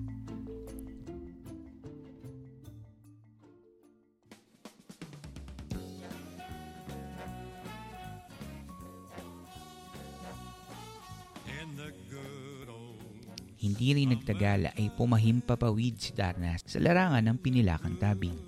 Hindi 13.82 13.98
rin 13.98 14.14
nagtagal 14.14 14.78
ay 14.78 14.94
pumahimpapawid 14.94 15.98
si 15.98 16.14
Darna 16.14 16.54
sa 16.54 16.78
larangan 16.78 17.18
ng 17.18 17.34
pinilakang 17.42 17.98
tabing. 17.98 18.38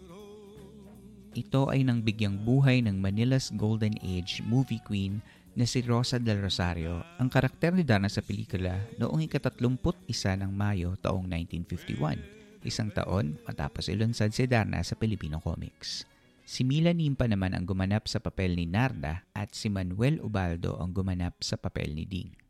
Ito 1.35 1.75
ay 1.75 1.83
nang 1.83 2.07
bigyang 2.07 2.39
buhay 2.47 2.87
ng 2.87 2.95
Manila's 3.03 3.51
Golden 3.51 3.99
Age 3.99 4.47
movie 4.47 4.79
queen 4.79 5.19
na 5.59 5.67
si 5.67 5.83
Rosa 5.83 6.23
del 6.23 6.39
Rosario, 6.39 7.03
ang 7.19 7.27
karakter 7.27 7.75
ni 7.75 7.83
Darna 7.83 8.07
sa 8.07 8.23
pelikula 8.23 8.79
noong 9.03 9.27
ikatatlumput 9.27 10.07
isa 10.07 10.39
ng 10.39 10.55
Mayo 10.55 10.95
taong 11.03 11.27
1951, 11.27 12.63
isang 12.63 12.95
taon 12.95 13.35
matapos 13.43 13.91
ilunsad 13.91 14.31
si 14.31 14.47
Darna 14.47 14.87
sa 14.87 14.95
Filipino 14.95 15.43
Comics. 15.43 16.07
Si 16.47 16.63
Mila 16.63 16.95
Nimpa 16.95 17.27
naman 17.27 17.59
ang 17.59 17.67
gumanap 17.67 18.07
sa 18.07 18.23
papel 18.23 18.55
ni 18.55 18.71
Narda 18.71 19.27
at 19.35 19.51
si 19.51 19.67
Manuel 19.67 20.23
Ubaldo 20.23 20.79
ang 20.79 20.95
gumanap 20.95 21.43
sa 21.43 21.59
papel 21.59 21.91
ni 21.91 22.07
Ding. 22.07 22.44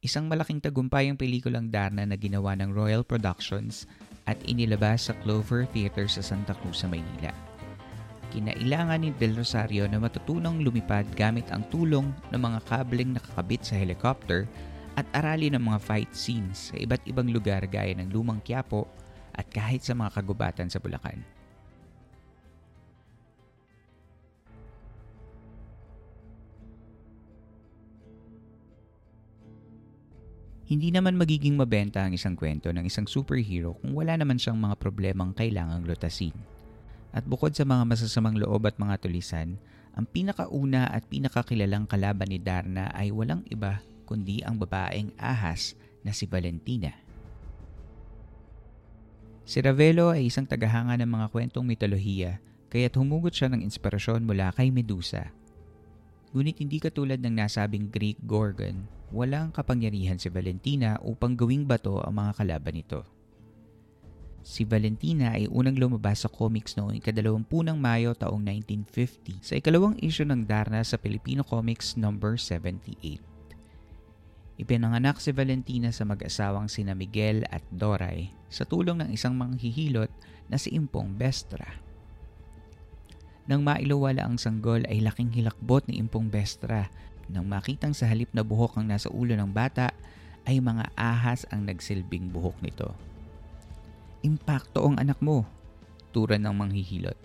Isang 0.00 0.32
malaking 0.32 0.64
tagumpay 0.64 1.12
ang 1.12 1.20
pelikulang 1.20 1.68
Darna 1.68 2.08
na 2.08 2.16
ginawa 2.16 2.56
ng 2.56 2.72
Royal 2.72 3.04
Productions 3.04 3.84
at 4.24 4.40
inilabas 4.48 5.12
sa 5.12 5.14
Clover 5.20 5.68
Theater 5.68 6.08
sa 6.08 6.24
Santa 6.24 6.56
Cruz 6.56 6.80
sa 6.80 6.88
Maynila. 6.88 7.28
Kinailangan 8.32 9.04
ni 9.04 9.12
Del 9.20 9.36
Rosario 9.36 9.84
na 9.84 10.00
matutunang 10.00 10.64
lumipad 10.64 11.04
gamit 11.12 11.52
ang 11.52 11.68
tulong 11.68 12.08
ng 12.32 12.40
mga 12.40 12.64
kableng 12.64 13.12
nakakabit 13.12 13.60
sa 13.60 13.76
helicopter 13.76 14.48
at 14.96 15.04
arali 15.12 15.52
ng 15.52 15.60
mga 15.60 15.76
fight 15.84 16.12
scenes 16.16 16.72
sa 16.72 16.80
iba't 16.80 17.04
ibang 17.04 17.28
lugar 17.28 17.60
gaya 17.68 17.92
ng 17.92 18.08
Lumang 18.08 18.40
Quiapo 18.40 18.88
at 19.36 19.52
kahit 19.52 19.84
sa 19.84 19.92
mga 19.92 20.16
kagubatan 20.16 20.72
sa 20.72 20.80
Bulacan. 20.80 21.20
Hindi 30.70 30.94
naman 30.94 31.18
magiging 31.18 31.58
mabenta 31.58 32.06
ang 32.06 32.14
isang 32.14 32.38
kwento 32.38 32.70
ng 32.70 32.86
isang 32.86 33.02
superhero 33.02 33.74
kung 33.82 33.90
wala 33.90 34.14
naman 34.14 34.38
siyang 34.38 34.54
mga 34.54 34.78
problemang 34.78 35.34
kailangang 35.34 35.82
lutasin. 35.82 36.30
At 37.10 37.26
bukod 37.26 37.58
sa 37.58 37.66
mga 37.66 37.90
masasamang 37.90 38.38
loob 38.38 38.70
at 38.70 38.78
mga 38.78 39.02
tulisan, 39.02 39.58
ang 39.98 40.06
pinakauna 40.06 40.86
at 40.86 41.02
pinakakilalang 41.10 41.90
kalaban 41.90 42.30
ni 42.30 42.38
Darna 42.38 42.86
ay 42.94 43.10
walang 43.10 43.42
iba 43.50 43.82
kundi 44.06 44.46
ang 44.46 44.62
babaeng 44.62 45.10
ahas 45.18 45.74
na 46.06 46.14
si 46.14 46.30
Valentina. 46.30 46.94
Si 49.42 49.58
Ravelo 49.58 50.14
ay 50.14 50.30
isang 50.30 50.46
tagahanga 50.46 50.94
ng 51.02 51.10
mga 51.10 51.26
kwentong 51.34 51.66
mitolohiya 51.66 52.38
kaya't 52.70 52.94
humugot 52.94 53.34
siya 53.34 53.50
ng 53.50 53.66
inspirasyon 53.66 54.22
mula 54.22 54.54
kay 54.54 54.70
Medusa. 54.70 55.34
Ngunit 56.30 56.62
hindi 56.62 56.78
katulad 56.78 57.18
ng 57.18 57.42
nasabing 57.42 57.90
Greek 57.90 58.22
Gorgon 58.22 58.99
walang 59.10 59.50
kapangyarihan 59.50 60.18
si 60.18 60.30
Valentina 60.30 60.98
upang 61.02 61.34
gawing 61.34 61.66
bato 61.66 61.98
ang 62.02 62.18
mga 62.18 62.42
kalaban 62.42 62.74
nito. 62.78 63.02
Si 64.40 64.64
Valentina 64.64 65.36
ay 65.36 65.52
unang 65.52 65.76
lumabas 65.76 66.24
sa 66.24 66.32
comics 66.32 66.72
noong 66.72 66.96
ikadalawampu 66.96 67.60
ng 67.60 67.76
Mayo 67.76 68.16
taong 68.16 68.40
1950 68.40 69.44
sa 69.44 69.54
ikalawang 69.60 70.00
issue 70.00 70.24
ng 70.24 70.48
Darna 70.48 70.80
sa 70.80 70.96
Filipino 70.96 71.44
Comics 71.44 72.00
number 72.00 72.40
78. 72.40 73.20
Ipinanganak 74.60 75.20
si 75.20 75.32
Valentina 75.32 75.92
sa 75.92 76.08
mag-asawang 76.08 76.68
sina 76.72 76.96
Miguel 76.96 77.44
at 77.52 77.64
Doray 77.68 78.32
sa 78.48 78.64
tulong 78.64 79.04
ng 79.04 79.12
isang 79.12 79.36
manghihilot 79.36 80.12
na 80.48 80.56
si 80.56 80.72
Impong 80.72 81.16
Bestra. 81.16 81.68
Nang 83.48 83.64
mailawala 83.64 84.24
ang 84.24 84.36
sanggol 84.36 84.84
ay 84.88 85.00
laking 85.04 85.32
hilakbot 85.32 85.84
ni 85.88 85.96
Impong 86.00 86.28
Bestra 86.28 86.92
nang 87.30 87.46
makitang 87.46 87.94
sa 87.94 88.10
halip 88.10 88.28
na 88.34 88.42
buhok 88.42 88.78
ang 88.78 88.90
nasa 88.90 89.08
ulo 89.08 89.32
ng 89.38 89.50
bata 89.50 89.94
ay 90.44 90.60
mga 90.60 90.90
ahas 90.98 91.46
ang 91.48 91.64
nagsilbing 91.64 92.28
buhok 92.28 92.58
nito. 92.60 92.92
Impakto 94.20 94.84
ang 94.84 95.00
anak 95.00 95.16
mo, 95.24 95.48
turan 96.12 96.44
ng 96.44 96.52
manghihilot. 96.52 97.16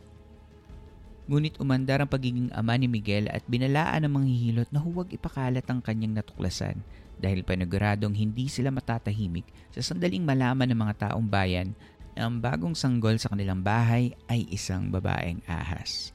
Ngunit 1.25 1.57
umandar 1.57 2.05
ang 2.05 2.09
pagiging 2.09 2.53
ama 2.53 2.77
ni 2.77 2.85
Miguel 2.85 3.27
at 3.33 3.41
binalaan 3.50 4.05
ng 4.05 4.13
manghihilot 4.13 4.69
na 4.69 4.77
huwag 4.77 5.09
ipakalat 5.09 5.65
ang 5.65 5.81
kanyang 5.81 6.15
natuklasan 6.15 6.85
dahil 7.17 7.41
paniguradong 7.41 8.13
hindi 8.15 8.47
sila 8.47 8.69
matatahimik 8.69 9.47
sa 9.74 9.81
sandaling 9.81 10.24
malaman 10.24 10.69
ng 10.69 10.79
mga 10.79 10.95
taong 11.09 11.25
bayan 11.25 11.74
na 12.15 12.31
ang 12.31 12.39
bagong 12.39 12.77
sanggol 12.77 13.19
sa 13.19 13.27
kanilang 13.27 13.59
bahay 13.59 14.15
ay 14.31 14.47
isang 14.47 14.88
babaeng 14.88 15.43
ahas. 15.50 16.14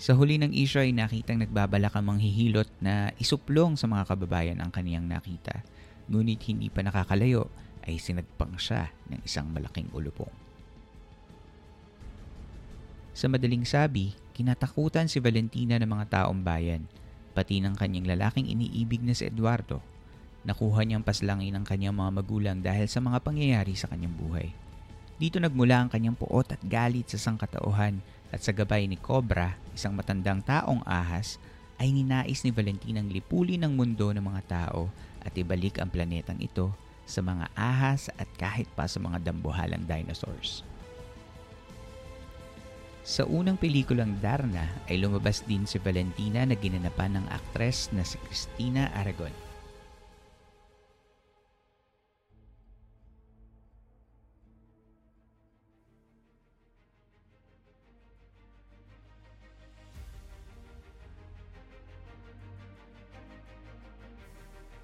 Sa 0.00 0.16
huli 0.16 0.40
ng 0.40 0.56
issue 0.56 0.80
ay 0.80 0.96
nakitang 0.96 1.44
nagbabalak 1.44 1.92
ang 1.92 2.08
manghihilot 2.08 2.72
na 2.80 3.12
isuplong 3.20 3.76
sa 3.76 3.84
mga 3.84 4.08
kababayan 4.08 4.56
ang 4.56 4.72
kaniyang 4.72 5.04
nakita. 5.04 5.60
Ngunit 6.08 6.40
hindi 6.48 6.72
pa 6.72 6.80
nakakalayo 6.80 7.52
ay 7.84 8.00
sinagpang 8.00 8.56
siya 8.56 8.88
ng 9.12 9.20
isang 9.28 9.52
malaking 9.52 9.92
ulupong. 9.92 10.32
Sa 13.12 13.28
madaling 13.28 13.68
sabi, 13.68 14.16
kinatakutan 14.32 15.04
si 15.04 15.20
Valentina 15.20 15.76
ng 15.76 15.92
mga 15.92 16.24
taong 16.24 16.40
bayan, 16.40 16.88
pati 17.36 17.60
ng 17.60 17.76
kanyang 17.76 18.08
lalaking 18.16 18.48
iniibig 18.48 19.04
na 19.04 19.12
si 19.12 19.28
Eduardo. 19.28 19.84
Nakuha 20.48 20.80
niyang 20.88 21.04
paslangin 21.04 21.52
ang 21.52 21.68
kanyang 21.68 21.92
mga 21.92 22.10
magulang 22.16 22.58
dahil 22.64 22.88
sa 22.88 23.04
mga 23.04 23.20
pangyayari 23.20 23.76
sa 23.76 23.92
kanyang 23.92 24.16
buhay. 24.16 24.48
Dito 25.20 25.36
nagmula 25.36 25.84
ang 25.84 25.92
kanyang 25.92 26.16
puot 26.16 26.48
at 26.48 26.64
galit 26.64 27.12
sa 27.12 27.20
sangkatauhan 27.20 28.00
at 28.32 28.40
sa 28.40 28.56
gabay 28.56 28.88
ni 28.88 28.96
Cobra, 28.96 29.52
isang 29.76 29.92
matandang 29.92 30.40
taong 30.40 30.80
ahas, 30.88 31.36
ay 31.76 31.92
ninais 31.92 32.40
ni 32.40 32.48
lipulin 33.12 33.68
ang 33.68 33.76
mundo 33.76 34.16
ng 34.16 34.24
mga 34.24 34.42
tao 34.48 34.88
at 35.20 35.36
ibalik 35.36 35.76
ang 35.76 35.92
planetang 35.92 36.40
ito 36.40 36.72
sa 37.04 37.20
mga 37.20 37.52
ahas 37.52 38.08
at 38.16 38.32
kahit 38.40 38.64
pa 38.72 38.88
sa 38.88 38.96
mga 38.96 39.20
dambuhalang 39.28 39.84
dinosaurs. 39.84 40.64
Sa 43.04 43.28
unang 43.28 43.60
pelikulang 43.60 44.16
Darna 44.24 44.72
ay 44.88 45.04
lumabas 45.04 45.44
din 45.44 45.68
si 45.68 45.76
Valentina 45.76 46.48
na 46.48 46.56
ginanapan 46.56 47.20
ng 47.20 47.26
aktres 47.28 47.92
na 47.92 48.08
si 48.08 48.16
Cristina 48.24 48.88
Aragon. 48.96 49.49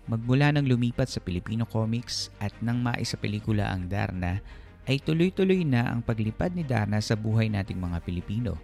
Magmula 0.07 0.55
nang 0.55 0.71
lumipat 0.71 1.11
sa 1.11 1.19
Filipino 1.19 1.67
comics 1.67 2.31
at 2.39 2.55
nang 2.63 2.79
maisa 2.79 3.19
pelikula 3.19 3.67
ang 3.75 3.91
Darna, 3.91 4.39
ay 4.87 5.03
tuloy-tuloy 5.03 5.67
na 5.67 5.91
ang 5.91 5.99
paglipad 5.99 6.55
ni 6.55 6.63
Darna 6.63 7.03
sa 7.03 7.19
buhay 7.19 7.51
nating 7.51 7.83
mga 7.83 7.99
Pilipino. 8.07 8.55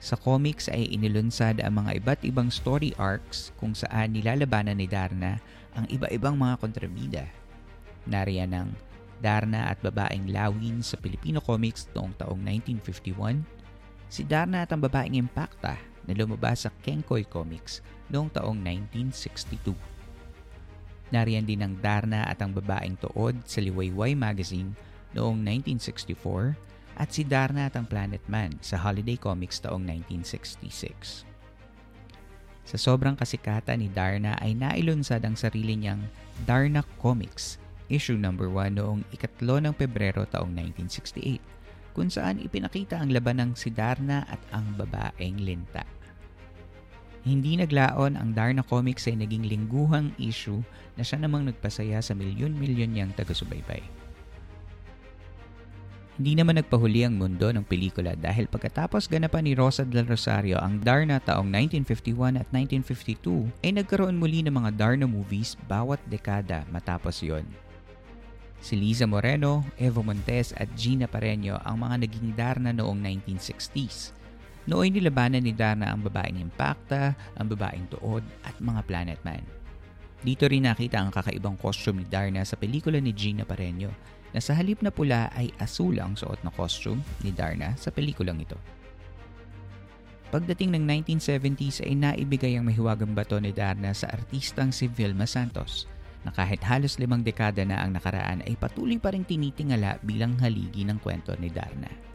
Sa 0.00 0.16
comics 0.16 0.72
ay 0.72 0.88
inilunsad 0.88 1.60
ang 1.60 1.84
mga 1.84 2.00
iba't 2.00 2.20
ibang 2.24 2.48
story 2.48 2.96
arcs 2.96 3.52
kung 3.60 3.76
saan 3.76 4.16
nilalabanan 4.16 4.80
ni 4.80 4.88
Darna 4.88 5.36
ang 5.76 5.84
iba-ibang 5.92 6.40
mga 6.40 6.56
kontrabida. 6.56 7.24
Nariyan 8.08 8.56
ang 8.56 8.68
Darna 9.20 9.68
at 9.68 9.78
Babaeng 9.84 10.32
Lawin 10.32 10.80
sa 10.80 10.96
Filipino 10.98 11.44
Comics 11.44 11.86
noong 11.92 12.16
taong 12.16 12.40
1951, 12.80 13.44
si 14.08 14.24
Darna 14.24 14.64
at 14.64 14.72
ang 14.72 14.80
Babaeng 14.80 15.20
Impacta 15.20 15.76
na 16.08 16.12
lumabas 16.16 16.64
sa 16.64 16.72
Kenkoy 16.80 17.28
Comics 17.28 17.84
noong 18.08 18.32
taong 18.32 18.56
1962. 18.56 19.91
Nariyan 21.12 21.44
din 21.44 21.60
ang 21.60 21.76
Darna 21.78 22.24
at 22.24 22.40
ang 22.40 22.56
Babaeng 22.56 22.96
Tuod 22.96 23.44
sa 23.44 23.60
Liwayway 23.60 24.16
Magazine 24.16 24.72
noong 25.12 25.44
1964 25.44 26.56
at 26.96 27.08
si 27.12 27.22
Darna 27.24 27.68
at 27.68 27.76
ang 27.76 27.84
Planet 27.84 28.24
Man 28.32 28.56
sa 28.64 28.80
Holiday 28.80 29.20
Comics 29.20 29.60
taong 29.60 29.84
1966. 29.84 31.28
Sa 32.64 32.76
sobrang 32.80 33.12
kasikatan 33.12 33.84
ni 33.84 33.92
Darna 33.92 34.40
ay 34.40 34.56
nailunsad 34.56 35.20
ang 35.28 35.36
sarili 35.36 35.76
niyang 35.76 36.00
Darna 36.48 36.80
Comics 36.96 37.60
issue 37.92 38.16
number 38.16 38.48
1 38.48 38.80
noong 38.80 39.04
ikatlo 39.12 39.60
ng 39.60 39.76
Pebrero 39.76 40.24
taong 40.24 40.48
1968 40.48 41.92
kung 41.92 42.08
saan 42.08 42.40
ipinakita 42.40 42.96
ang 42.96 43.12
laban 43.12 43.36
ng 43.36 43.50
si 43.52 43.68
Darna 43.68 44.24
at 44.24 44.40
ang 44.56 44.64
babaeng 44.80 45.36
linta. 45.44 45.84
Hindi 47.22 47.54
naglaon 47.54 48.18
ang 48.18 48.34
Darna 48.34 48.66
Comics 48.66 49.06
ay 49.06 49.14
naging 49.22 49.46
lingguhang 49.46 50.10
issue 50.18 50.58
na 50.98 51.06
siya 51.06 51.22
namang 51.22 51.46
nagpasaya 51.46 52.02
sa 52.02 52.18
milyon-milyon 52.18 52.90
niyang 52.90 53.14
taga-subaybay. 53.14 53.78
Hindi 56.18 56.36
naman 56.36 56.58
nagpahuli 56.58 57.06
ang 57.06 57.16
mundo 57.16 57.48
ng 57.48 57.64
pelikula 57.64 58.18
dahil 58.18 58.50
pagkatapos 58.50 59.08
ganapan 59.08 59.48
ni 59.48 59.56
Rosa 59.56 59.86
del 59.86 60.04
Rosario 60.04 60.60
ang 60.60 60.82
Darna 60.82 61.22
taong 61.22 61.46
1951 61.46 62.42
at 62.42 62.48
1952 62.50 63.48
ay 63.64 63.70
nagkaroon 63.80 64.18
muli 64.18 64.44
ng 64.44 64.52
mga 64.52 64.70
Darna 64.76 65.06
movies 65.06 65.56
bawat 65.70 66.02
dekada 66.10 66.66
matapos 66.68 67.22
yon. 67.22 67.46
Si 68.62 68.78
Liza 68.78 69.08
Moreno, 69.08 69.66
Evo 69.78 70.04
Montes 70.06 70.54
at 70.58 70.70
Gina 70.78 71.06
Pareño 71.06 71.58
ang 71.62 71.80
mga 71.80 72.06
naging 72.06 72.28
Darna 72.34 72.70
noong 72.70 72.98
1960s 73.26 74.21
Nooy 74.62 74.94
nilabanan 74.94 75.42
ni 75.42 75.50
Dana 75.50 75.90
ang 75.90 76.06
babaeng 76.06 76.38
Impacta, 76.38 77.18
ang 77.34 77.46
babaeng 77.50 77.90
Tuod 77.90 78.22
at 78.46 78.54
mga 78.62 78.80
Planet 78.86 79.20
Man. 79.26 79.42
Dito 80.22 80.46
rin 80.46 80.70
nakita 80.70 81.02
ang 81.02 81.10
kakaibang 81.10 81.58
costume 81.58 82.02
ni 82.02 82.06
Darna 82.06 82.46
sa 82.46 82.54
pelikula 82.54 83.02
ni 83.02 83.10
Gina 83.10 83.42
Pareño 83.42 83.90
na 84.30 84.38
sa 84.38 84.54
halip 84.54 84.78
na 84.78 84.94
pula 84.94 85.34
ay 85.34 85.50
asul 85.58 85.98
ang 85.98 86.14
suot 86.14 86.46
na 86.46 86.54
costume 86.54 87.02
ni 87.26 87.34
Darna 87.34 87.74
sa 87.74 87.90
pelikulang 87.90 88.38
ito. 88.38 88.54
Pagdating 90.30 90.78
ng 90.78 90.84
1970s 91.04 91.82
ay 91.82 91.92
naibigay 91.98 92.54
ang 92.54 92.70
mahiwagang 92.70 93.18
bato 93.18 93.36
ni 93.42 93.50
Darna 93.50 93.90
sa 93.90 94.14
artistang 94.14 94.70
si 94.70 94.86
Vilma 94.86 95.26
Santos 95.26 95.90
na 96.22 96.30
kahit 96.30 96.62
halos 96.62 97.02
limang 97.02 97.26
dekada 97.26 97.66
na 97.66 97.82
ang 97.82 97.98
nakaraan 97.98 98.46
ay 98.46 98.54
patuloy 98.54 98.96
pa 99.02 99.10
rin 99.10 99.26
tinitingala 99.26 99.98
bilang 100.06 100.38
haligi 100.38 100.86
ng 100.86 101.02
kwento 101.02 101.34
ni 101.42 101.50
Darna. 101.50 102.11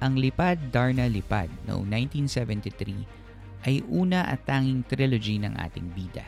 Ang 0.00 0.16
Lipad 0.16 0.72
Darna 0.72 1.04
Lipad 1.04 1.52
noong 1.68 1.84
1973 1.84 3.68
ay 3.68 3.84
una 3.84 4.24
at 4.24 4.40
tanging 4.48 4.80
trilogy 4.88 5.36
ng 5.36 5.52
ating 5.60 5.92
bida. 5.92 6.24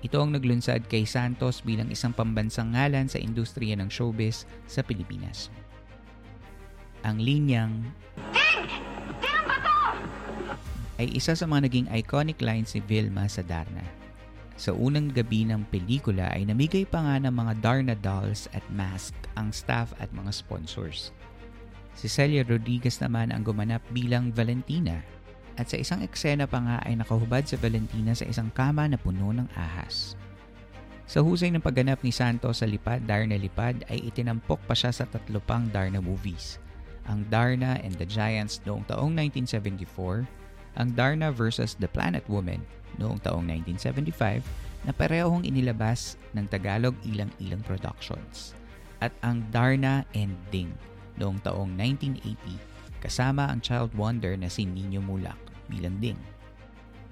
Ito 0.00 0.24
ang 0.24 0.32
naglunsad 0.32 0.88
kay 0.88 1.04
Santos 1.04 1.60
bilang 1.60 1.92
isang 1.92 2.16
pambansang 2.16 2.72
ngalan 2.72 3.04
sa 3.04 3.20
industriya 3.20 3.76
ng 3.76 3.92
showbiz 3.92 4.48
sa 4.64 4.80
Pilipinas. 4.80 5.52
Ang 7.04 7.20
linyang 7.20 7.84
ay 10.96 11.12
isa 11.12 11.36
sa 11.36 11.44
mga 11.44 11.68
naging 11.68 11.88
iconic 11.92 12.40
lines 12.40 12.72
ni 12.72 12.80
Vilma 12.80 13.28
sa 13.28 13.44
Darna. 13.44 13.84
Sa 14.56 14.72
unang 14.72 15.12
gabi 15.12 15.44
ng 15.44 15.68
pelikula 15.68 16.32
ay 16.32 16.48
namigay 16.48 16.88
pa 16.88 17.04
nga 17.04 17.20
ng 17.20 17.32
mga 17.32 17.52
Darna 17.60 17.92
dolls 17.92 18.48
at 18.56 18.64
mask 18.72 19.12
ang 19.36 19.52
staff 19.52 19.92
at 20.00 20.08
mga 20.16 20.32
sponsors. 20.32 21.12
Si 21.94 22.06
Celia 22.06 22.46
Rodriguez 22.46 22.98
naman 23.02 23.34
ang 23.34 23.42
gumanap 23.44 23.82
bilang 23.90 24.30
Valentina 24.30 25.02
at 25.60 25.68
sa 25.68 25.76
isang 25.76 26.00
eksena 26.00 26.48
pa 26.48 26.62
nga 26.62 26.76
ay 26.88 26.96
nakahubad 26.96 27.44
sa 27.44 27.60
Valentina 27.60 28.16
sa 28.16 28.24
isang 28.24 28.48
kama 28.54 28.88
na 28.88 28.96
puno 28.96 29.34
ng 29.34 29.48
ahas. 29.52 30.16
Sa 31.10 31.26
husay 31.26 31.50
ng 31.50 31.60
pagganap 31.60 32.06
ni 32.06 32.14
Santos 32.14 32.62
sa 32.62 32.66
Lipad, 32.70 33.02
Darna 33.02 33.34
Lipad 33.34 33.82
ay 33.90 34.08
itinampok 34.08 34.62
pa 34.64 34.78
siya 34.78 34.94
sa 34.94 35.04
tatlo 35.10 35.42
pang 35.42 35.66
Darna 35.74 35.98
movies. 35.98 36.62
Ang 37.10 37.26
Darna 37.26 37.82
and 37.82 37.98
the 37.98 38.06
Giants 38.06 38.62
noong 38.62 38.86
taong 38.86 39.10
1974, 39.18 40.22
ang 40.78 40.88
Darna 40.94 41.34
vs. 41.34 41.74
The 41.82 41.90
Planet 41.90 42.22
Woman 42.30 42.62
noong 43.02 43.18
taong 43.26 43.42
1975 43.42 44.46
na 44.86 44.94
parehong 44.94 45.42
inilabas 45.42 46.14
ng 46.32 46.46
Tagalog 46.46 46.94
Ilang 47.02 47.34
Ilang 47.42 47.60
Productions 47.66 48.54
at 49.02 49.10
ang 49.26 49.42
Darna 49.50 50.06
and 50.14 50.32
Ding 50.54 50.70
noong 51.20 51.44
taong 51.44 51.76
1980 51.76 53.04
kasama 53.04 53.48
ang 53.52 53.60
child 53.60 53.92
wonder 53.92 54.32
na 54.40 54.48
si 54.48 54.64
Nino 54.64 55.04
Mulak 55.04 55.36
bilang 55.68 56.00
Ding. 56.00 56.18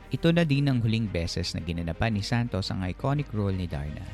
Ito 0.09 0.33
na 0.33 0.49
din 0.49 0.73
ang 0.73 0.81
huling 0.81 1.13
beses 1.13 1.53
na 1.53 1.61
ginanapan 1.61 2.17
ni 2.17 2.25
Santos 2.25 2.73
ang 2.73 2.81
iconic 2.81 3.29
role 3.37 3.53
ni 3.53 3.69
Darna. 3.69 4.05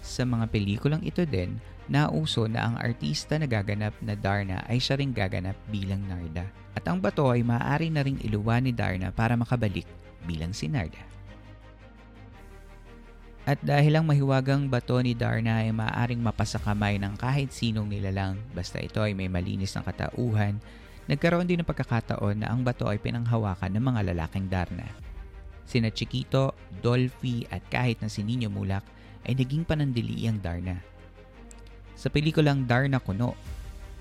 Sa 0.00 0.24
mga 0.24 0.48
pelikulang 0.48 1.04
ito 1.04 1.28
din 1.28 1.60
nauso 1.92 2.48
na 2.48 2.72
ang 2.72 2.76
artista 2.80 3.36
na 3.36 3.44
gaganap 3.44 3.92
na 4.00 4.16
Darna 4.16 4.64
ay 4.64 4.80
siya 4.80 4.96
ring 4.96 5.12
gaganap 5.12 5.54
bilang 5.68 6.00
Narda. 6.08 6.48
At 6.72 6.88
ang 6.88 7.04
bato 7.04 7.28
ay 7.28 7.44
maaari 7.44 7.92
na 7.92 8.00
ring 8.00 8.16
iluwa 8.24 8.56
ni 8.64 8.72
Darna 8.72 9.12
para 9.12 9.36
makabalik 9.36 9.84
bilang 10.24 10.56
si 10.56 10.72
Narda. 10.72 11.11
At 13.42 13.58
dahil 13.58 13.98
ang 13.98 14.06
mahiwagang 14.06 14.70
bato 14.70 15.02
ni 15.02 15.18
Darna 15.18 15.66
ay 15.66 15.74
maaaring 15.74 16.22
mapasakamay 16.22 17.02
ng 17.02 17.18
kahit 17.18 17.50
sinong 17.50 17.90
nilalang 17.90 18.38
basta 18.54 18.78
ito 18.78 19.02
ay 19.02 19.18
may 19.18 19.26
malinis 19.26 19.74
na 19.74 19.82
katauhan, 19.82 20.62
nagkaroon 21.10 21.50
din 21.50 21.58
ng 21.58 21.66
pagkakataon 21.66 22.46
na 22.46 22.54
ang 22.54 22.62
bato 22.62 22.86
ay 22.86 23.02
pinanghawakan 23.02 23.74
ng 23.74 23.82
mga 23.82 24.00
lalaking 24.14 24.46
Darna. 24.46 24.86
Sina 25.66 25.90
Chiquito, 25.90 26.54
Dolphy 26.78 27.42
at 27.50 27.66
kahit 27.66 27.98
na 27.98 28.06
si 28.06 28.22
Nino 28.22 28.46
Mulak 28.46 28.86
ay 29.26 29.34
naging 29.34 29.66
panandili 29.66 30.22
ang 30.30 30.38
Darna. 30.38 30.78
Sa 31.98 32.14
pelikulang 32.14 32.62
Darna 32.62 33.02
Kuno, 33.02 33.34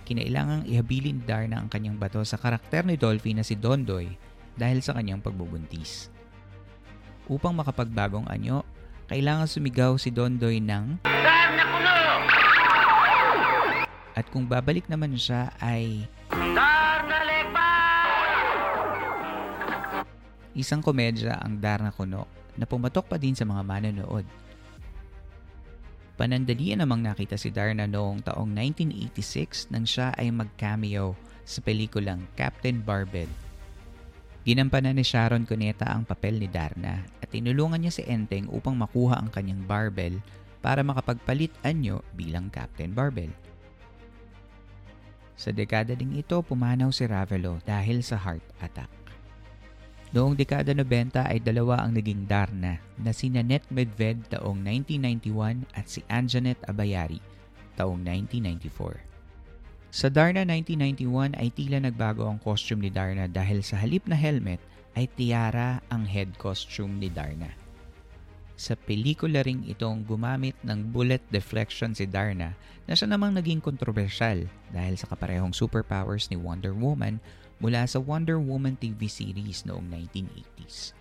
kinailangang 0.06 0.70
ihabilin 0.70 1.18
ni 1.18 1.26
Darna 1.26 1.58
ang 1.58 1.70
kanyang 1.70 1.98
bato 1.98 2.22
sa 2.22 2.38
karakter 2.38 2.86
ni 2.86 2.94
Dolphy 2.94 3.34
na 3.34 3.42
si 3.42 3.58
Dondoy 3.58 4.06
dahil 4.54 4.86
sa 4.86 4.94
kanyang 4.94 5.18
pagbubuntis. 5.18 6.14
Upang 7.26 7.58
makapagbagong 7.58 8.30
anyo, 8.30 8.62
kailangan 9.12 9.44
sumigaw 9.44 10.00
si 10.00 10.08
Dondoy 10.08 10.64
ng 10.64 11.04
Darna 11.04 11.64
Kuno! 11.68 12.00
At 14.16 14.24
kung 14.32 14.48
babalik 14.48 14.88
naman 14.88 15.20
siya 15.20 15.52
ay 15.60 16.08
Darna 16.32 17.20
Lepa! 17.28 17.72
Isang 20.56 20.80
komedya 20.80 21.44
ang 21.44 21.60
Darna 21.60 21.92
Kuno 21.92 22.24
na 22.56 22.64
pumatok 22.64 23.12
pa 23.12 23.20
din 23.20 23.36
sa 23.36 23.44
mga 23.44 23.60
manonood. 23.68 24.24
Panandalian 26.16 26.80
namang 26.80 27.04
nakita 27.04 27.36
si 27.36 27.52
Darna 27.52 27.84
noong 27.84 28.24
taong 28.24 28.48
1986 28.48 29.76
nang 29.76 29.84
siya 29.84 30.16
ay 30.16 30.32
mag-cameo 30.32 31.20
sa 31.44 31.60
pelikulang 31.60 32.24
Captain 32.40 32.80
Barbell. 32.80 33.51
Ginampanan 34.42 34.98
ni 34.98 35.06
Sharon 35.06 35.46
Cuneta 35.46 35.86
ang 35.86 36.02
papel 36.02 36.42
ni 36.42 36.50
Darna 36.50 37.06
at 37.22 37.30
tinulungan 37.30 37.78
niya 37.78 37.94
si 37.94 38.04
Enteng 38.10 38.50
upang 38.50 38.74
makuha 38.74 39.22
ang 39.22 39.30
kanyang 39.30 39.62
barbell 39.70 40.18
para 40.66 40.82
makapagpalit 40.82 41.54
anyo 41.62 42.02
bilang 42.18 42.50
Captain 42.50 42.90
Barbell. 42.90 43.30
Sa 45.38 45.54
dekada 45.54 45.94
ding 45.94 46.18
ito, 46.18 46.42
pumanaw 46.42 46.94
si 46.94 47.06
Ravelo 47.10 47.62
dahil 47.66 48.02
sa 48.06 48.18
heart 48.18 48.46
attack. 48.62 48.90
Noong 50.14 50.38
dekada 50.38 50.74
90 50.74 51.22
ay 51.22 51.40
dalawa 51.42 51.82
ang 51.86 51.98
naging 51.98 52.26
Darna 52.26 52.82
na 52.98 53.12
si 53.14 53.30
Nanette 53.30 53.70
Medved 53.70 54.28
taong 54.34 54.58
1991 54.58 55.70
at 55.74 55.86
si 55.86 56.02
Anjanet 56.10 56.58
Abayari 56.66 57.22
taong 57.78 58.02
1994. 58.06 59.11
Sa 59.92 60.08
Darna 60.08 60.48
1991 60.48 61.36
ay 61.36 61.52
tila 61.52 61.84
nagbago 61.84 62.24
ang 62.24 62.40
costume 62.40 62.88
ni 62.88 62.92
Darna 62.96 63.28
dahil 63.28 63.60
sa 63.60 63.76
halip 63.76 64.08
na 64.08 64.16
helmet 64.16 64.64
ay 64.96 65.04
tiara 65.20 65.84
ang 65.92 66.08
head 66.08 66.32
costume 66.40 66.96
ni 66.96 67.12
Darna. 67.12 67.52
Sa 68.56 68.80
pelikula 68.80 69.44
ring 69.44 69.68
itong 69.68 70.08
gumamit 70.08 70.56
ng 70.64 70.96
bullet 70.96 71.20
deflection 71.28 71.92
si 71.92 72.08
Darna 72.08 72.56
na 72.88 72.94
siya 72.96 73.12
namang 73.12 73.36
naging 73.36 73.60
kontrobersyal 73.60 74.48
dahil 74.72 74.96
sa 74.96 75.12
kaparehong 75.12 75.52
superpowers 75.52 76.32
ni 76.32 76.40
Wonder 76.40 76.72
Woman 76.72 77.20
mula 77.60 77.84
sa 77.84 78.00
Wonder 78.00 78.40
Woman 78.40 78.80
TV 78.80 79.12
series 79.12 79.68
noong 79.68 79.92
1980s. 79.92 80.96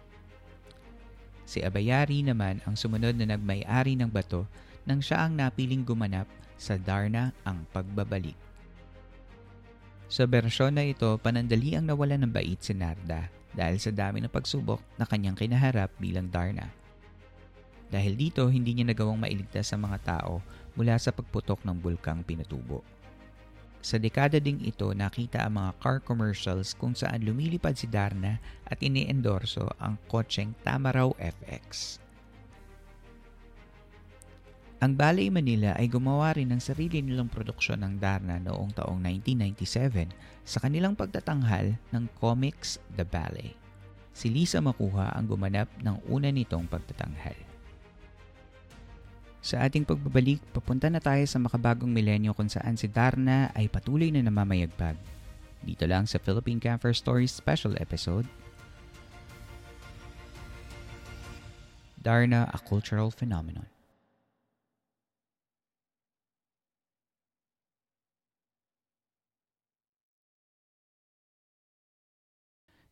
Si 1.46 1.62
Abayari 1.62 2.26
naman 2.26 2.58
ang 2.66 2.74
sumunod 2.74 3.14
na 3.14 3.38
nagmay-ari 3.38 3.94
ng 3.94 4.10
bato 4.10 4.50
nang 4.82 4.98
siya 4.98 5.30
ang 5.30 5.38
napiling 5.38 5.86
gumanap 5.86 6.26
sa 6.58 6.74
Darna 6.74 7.30
ang 7.46 7.62
pagbabalik. 7.70 8.49
Sa 10.10 10.26
bersyon 10.26 10.74
na 10.74 10.82
ito, 10.82 11.06
panandali 11.22 11.78
ang 11.78 11.86
nawala 11.86 12.18
ng 12.18 12.34
bait 12.34 12.58
si 12.58 12.74
Narda 12.74 13.30
dahil 13.54 13.78
sa 13.78 13.94
dami 13.94 14.18
ng 14.18 14.26
pagsubok 14.26 14.82
na 14.98 15.06
kanyang 15.06 15.38
kinaharap 15.38 15.94
bilang 16.02 16.26
Darna. 16.26 16.66
Dahil 17.94 18.18
dito, 18.18 18.42
hindi 18.50 18.74
niya 18.74 18.90
nagawang 18.90 19.22
mailigtas 19.22 19.70
sa 19.70 19.78
mga 19.78 20.02
tao 20.02 20.42
mula 20.74 20.98
sa 20.98 21.14
pagputok 21.14 21.62
ng 21.62 21.78
bulkang 21.78 22.26
pinatubo. 22.26 22.82
Sa 23.86 24.02
dekada 24.02 24.42
ding 24.42 24.58
ito, 24.66 24.90
nakita 24.90 25.46
ang 25.46 25.62
mga 25.62 25.78
car 25.78 25.98
commercials 26.02 26.74
kung 26.74 26.90
saan 26.90 27.22
lumilipad 27.22 27.78
si 27.78 27.86
Darna 27.86 28.42
at 28.66 28.82
iniendorso 28.82 29.70
ang 29.78 29.94
kotseng 30.10 30.58
Tamaraw 30.66 31.14
FX. 31.22 31.99
Ang 34.80 34.96
Ballet 34.96 35.28
Manila 35.28 35.76
ay 35.76 35.92
gumawa 35.92 36.32
rin 36.32 36.48
ng 36.48 36.56
sarili 36.56 37.04
nilang 37.04 37.28
produksyon 37.28 37.84
ng 37.84 38.00
Darna 38.00 38.40
noong 38.40 38.72
taong 38.72 38.96
1997 38.96 40.08
sa 40.40 40.56
kanilang 40.56 40.96
pagtatanghal 40.96 41.76
ng 41.92 42.04
comics 42.16 42.80
The 42.96 43.04
Ballet. 43.04 43.52
Si 44.16 44.32
Lisa 44.32 44.56
Makuha 44.64 45.12
ang 45.12 45.28
gumanap 45.28 45.68
ng 45.84 46.00
una 46.08 46.32
nitong 46.32 46.64
pagtatanghal. 46.64 47.36
Sa 49.44 49.60
ating 49.60 49.84
pagbabalik, 49.84 50.40
papunta 50.56 50.88
na 50.88 51.00
tayo 51.00 51.28
sa 51.28 51.36
makabagong 51.36 51.92
milenyo 51.92 52.32
kung 52.32 52.48
saan 52.48 52.80
si 52.80 52.88
Darna 52.88 53.52
ay 53.52 53.68
patuloy 53.68 54.08
na 54.08 54.24
namamayagpag. 54.24 54.96
Dito 55.60 55.84
lang 55.84 56.08
sa 56.08 56.16
Philippine 56.16 56.56
Camper 56.56 56.96
Stories 56.96 57.36
Special 57.36 57.76
Episode, 57.76 58.24
Darna, 62.00 62.48
a 62.48 62.56
Cultural 62.64 63.12
Phenomenon. 63.12 63.79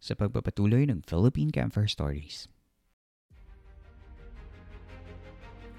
Sa 0.08 0.16
pagpapatuloy 0.16 0.88
ng 0.88 1.04
Philippine 1.04 1.52
Camper 1.52 1.84
Stories. 1.84 2.48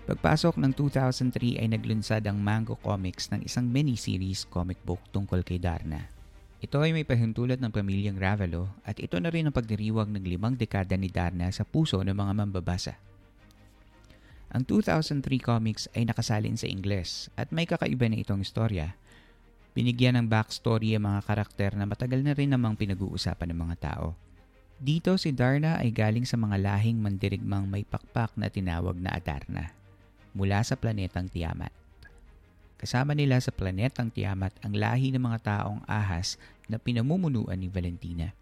Pagpasok 0.05 0.61
ng 0.61 0.69
2003 0.77 1.57
ay 1.57 1.73
naglunsad 1.73 2.21
ang 2.29 2.37
Mango 2.37 2.77
Comics 2.77 3.33
ng 3.33 3.41
isang 3.41 3.65
mini-series 3.65 4.45
comic 4.45 4.77
book 4.85 5.01
tungkol 5.09 5.41
kay 5.41 5.57
Darna. 5.57 6.05
Ito 6.61 6.77
ay 6.77 6.93
may 6.93 7.09
pahintulot 7.09 7.57
ng 7.57 7.73
pamilyang 7.73 8.21
Ravelo 8.21 8.69
at 8.85 9.01
ito 9.01 9.17
na 9.17 9.33
rin 9.33 9.49
ang 9.49 9.55
pagdiriwag 9.57 10.13
ng 10.13 10.21
limang 10.21 10.53
dekada 10.53 10.93
ni 10.93 11.09
Darna 11.09 11.49
sa 11.49 11.65
puso 11.65 11.97
ng 11.97 12.13
mga 12.13 12.33
mambabasa. 12.37 13.01
Ang 14.53 14.61
2003 14.61 15.25
comics 15.41 15.89
ay 15.97 16.05
nakasalin 16.05 16.53
sa 16.53 16.69
Ingles 16.69 17.33
at 17.33 17.49
may 17.49 17.65
kakaiba 17.65 18.05
na 18.05 18.21
itong 18.21 18.45
istorya. 18.45 18.93
Binigyan 19.79 20.19
ng 20.19 20.27
backstory 20.27 20.99
ang 20.99 21.07
mga 21.07 21.23
karakter 21.23 21.71
na 21.71 21.87
matagal 21.87 22.19
na 22.19 22.35
rin 22.35 22.51
namang 22.51 22.75
pinag-uusapan 22.75 23.55
ng 23.55 23.59
mga 23.63 23.75
tao. 23.79 24.11
Dito 24.75 25.15
si 25.15 25.31
Darna 25.31 25.79
ay 25.79 25.95
galing 25.95 26.27
sa 26.27 26.35
mga 26.35 26.59
lahing 26.59 26.99
mandirigmang 26.99 27.63
may 27.63 27.87
pakpak 27.87 28.35
na 28.35 28.51
tinawag 28.51 28.99
na 28.99 29.15
Adarna 29.15 29.71
mula 30.35 30.59
sa 30.67 30.75
planetang 30.75 31.31
Tiamat. 31.31 31.71
Kasama 32.75 33.15
nila 33.15 33.39
sa 33.39 33.55
planetang 33.55 34.11
Tiamat 34.11 34.51
ang 34.67 34.75
lahi 34.75 35.15
ng 35.15 35.23
mga 35.23 35.39
taong 35.47 35.87
ahas 35.87 36.35
na 36.67 36.75
pinamumunuan 36.75 37.55
ni 37.55 37.71
Valentina. 37.71 38.35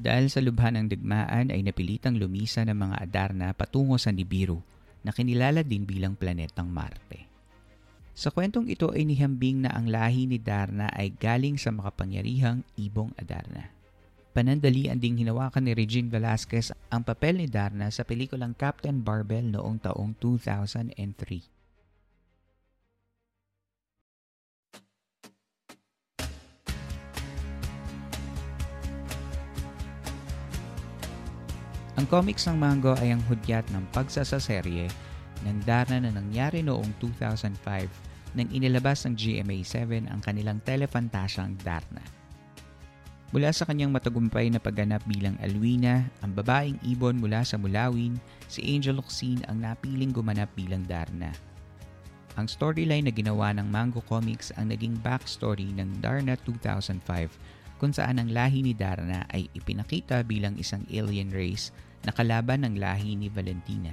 Dahil 0.00 0.32
sa 0.32 0.40
lubhan 0.40 0.80
ng 0.80 0.88
digmaan 0.88 1.52
ay 1.52 1.60
napilitang 1.60 2.16
lumisa 2.16 2.64
ng 2.64 2.88
mga 2.88 2.96
Adarna 3.04 3.52
patungo 3.52 4.00
sa 4.00 4.08
Nibiru 4.16 4.64
na 5.04 5.12
kinilala 5.12 5.60
din 5.60 5.84
bilang 5.84 6.16
planetang 6.16 6.72
Marte. 6.72 7.27
Sa 8.18 8.34
kwentong 8.34 8.66
ito 8.66 8.90
ay 8.90 9.06
nihambing 9.06 9.62
na 9.62 9.70
ang 9.70 9.86
lahi 9.86 10.26
ni 10.26 10.42
Darna 10.42 10.90
ay 10.90 11.14
galing 11.14 11.54
sa 11.54 11.70
makapangyarihang 11.70 12.66
ibong 12.74 13.14
Adarna. 13.14 13.70
Panandalian 14.34 14.98
ding 14.98 15.22
hinawakan 15.22 15.62
ni 15.62 15.70
Regine 15.70 16.10
Velasquez 16.10 16.74
ang 16.90 17.06
papel 17.06 17.38
ni 17.38 17.46
Darna 17.46 17.94
sa 17.94 18.02
pelikulang 18.02 18.58
Captain 18.58 19.06
Barbell 19.06 19.54
noong 19.54 19.78
taong 19.86 20.18
2003. 20.18 20.98
Ang 32.02 32.06
comics 32.10 32.50
ng 32.50 32.58
Mango 32.58 32.98
ay 32.98 33.14
ang 33.14 33.22
hudyat 33.30 33.62
ng 33.70 33.86
pagsasaserye 33.94 34.90
ng 35.46 35.62
Darna 35.62 36.02
na 36.02 36.10
nangyari 36.10 36.66
noong 36.66 36.98
2005 36.98 38.07
nang 38.34 38.48
inilabas 38.52 39.06
ng 39.06 39.14
GMA7 39.16 40.08
ang 40.08 40.20
kanilang 40.20 40.60
telefantasyang 40.64 41.56
Darna. 41.60 42.02
Mula 43.28 43.52
sa 43.52 43.68
kanyang 43.68 43.92
matagumpay 43.92 44.48
na 44.48 44.56
pagganap 44.56 45.04
bilang 45.04 45.36
Alwina, 45.44 46.08
ang 46.24 46.32
babaeng 46.32 46.80
ibon 46.80 47.20
mula 47.20 47.44
sa 47.44 47.60
Mulawin, 47.60 48.16
si 48.48 48.64
Angel 48.64 48.96
Locsin 48.96 49.44
ang 49.52 49.60
napiling 49.60 50.16
gumanap 50.16 50.48
bilang 50.56 50.80
Darna. 50.88 51.28
Ang 52.40 52.48
storyline 52.48 53.04
na 53.04 53.12
ginawa 53.12 53.52
ng 53.52 53.68
Mango 53.68 54.00
Comics 54.08 54.48
ang 54.56 54.72
naging 54.72 54.96
backstory 55.04 55.76
ng 55.76 56.00
Darna 56.00 56.40
2005 56.40 57.02
kung 57.76 57.92
saan 57.92 58.16
ang 58.16 58.32
lahi 58.32 58.64
ni 58.64 58.72
Darna 58.72 59.28
ay 59.28 59.52
ipinakita 59.52 60.24
bilang 60.24 60.56
isang 60.56 60.80
alien 60.88 61.28
race 61.28 61.68
na 62.08 62.14
kalaban 62.14 62.64
ng 62.64 62.80
lahi 62.80 63.12
ni 63.12 63.28
Valentina. 63.28 63.92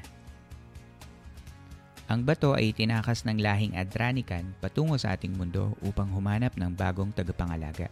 Ang 2.06 2.22
bato 2.22 2.54
ay 2.54 2.70
tinakas 2.70 3.26
ng 3.26 3.42
lahing 3.42 3.74
Adranican 3.74 4.54
patungo 4.62 4.94
sa 4.94 5.18
ating 5.18 5.34
mundo 5.34 5.74
upang 5.82 6.06
humanap 6.14 6.54
ng 6.54 6.70
bagong 6.78 7.10
tagapangalaga. 7.10 7.90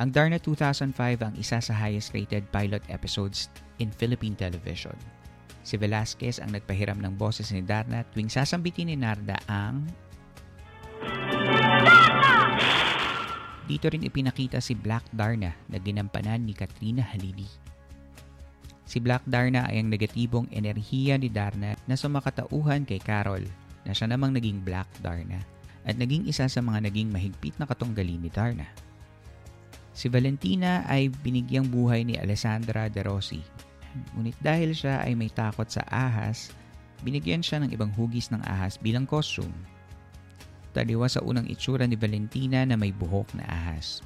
Ang 0.00 0.08
Darna 0.08 0.40
2005 0.40 0.96
ang 1.20 1.34
isa 1.36 1.60
sa 1.60 1.74
highest 1.76 2.16
rated 2.16 2.48
pilot 2.48 2.80
episodes 2.88 3.52
in 3.76 3.92
Philippine 3.92 4.32
television. 4.32 4.96
Si 5.60 5.76
Velasquez 5.76 6.40
ang 6.40 6.56
nagpahiram 6.56 6.96
ng 6.96 7.14
boses 7.20 7.52
ni 7.52 7.60
Darna 7.60 8.08
tuwing 8.08 8.32
sasambitin 8.32 8.88
ni 8.88 8.96
Narda 8.96 9.36
ang... 9.52 9.84
Dito 13.64 13.86
rin 13.88 14.04
ipinakita 14.04 14.64
si 14.64 14.72
Black 14.72 15.04
Darna 15.12 15.52
na 15.68 15.76
ginampanan 15.76 16.44
ni 16.44 16.56
Katrina 16.56 17.04
Halili. 17.04 17.63
Si 18.84 19.00
Black 19.00 19.24
Darna 19.24 19.64
ay 19.68 19.80
ang 19.80 19.88
negatibong 19.88 20.44
enerhiya 20.52 21.16
ni 21.16 21.32
Darna 21.32 21.72
na 21.88 21.96
sumakatauhan 21.96 22.84
kay 22.84 23.00
Carol 23.00 23.44
na 23.88 23.96
siya 23.96 24.12
namang 24.12 24.36
naging 24.36 24.60
Black 24.60 24.88
Darna 25.00 25.40
at 25.84 25.96
naging 25.96 26.28
isa 26.28 26.48
sa 26.48 26.60
mga 26.60 26.88
naging 26.88 27.12
mahigpit 27.12 27.56
na 27.60 27.68
katunggali 27.68 28.16
ni 28.16 28.28
Darna. 28.28 28.68
Si 29.94 30.10
Valentina 30.10 30.82
ay 30.90 31.08
binigyang 31.08 31.70
buhay 31.70 32.02
ni 32.02 32.18
Alessandra 32.18 32.90
De 32.90 33.00
Rossi. 33.04 33.40
Ngunit 34.16 34.34
dahil 34.42 34.74
siya 34.74 35.06
ay 35.06 35.14
may 35.14 35.30
takot 35.30 35.70
sa 35.70 35.86
ahas, 35.86 36.50
binigyan 37.06 37.44
siya 37.44 37.62
ng 37.62 37.70
ibang 37.70 37.94
hugis 37.94 38.32
ng 38.34 38.42
ahas 38.42 38.74
bilang 38.80 39.06
costume. 39.06 39.54
Taliwa 40.74 41.06
sa 41.06 41.22
unang 41.22 41.46
itsura 41.46 41.86
ni 41.86 41.94
Valentina 41.94 42.66
na 42.66 42.74
may 42.74 42.90
buhok 42.90 43.38
na 43.38 43.46
ahas. 43.46 44.02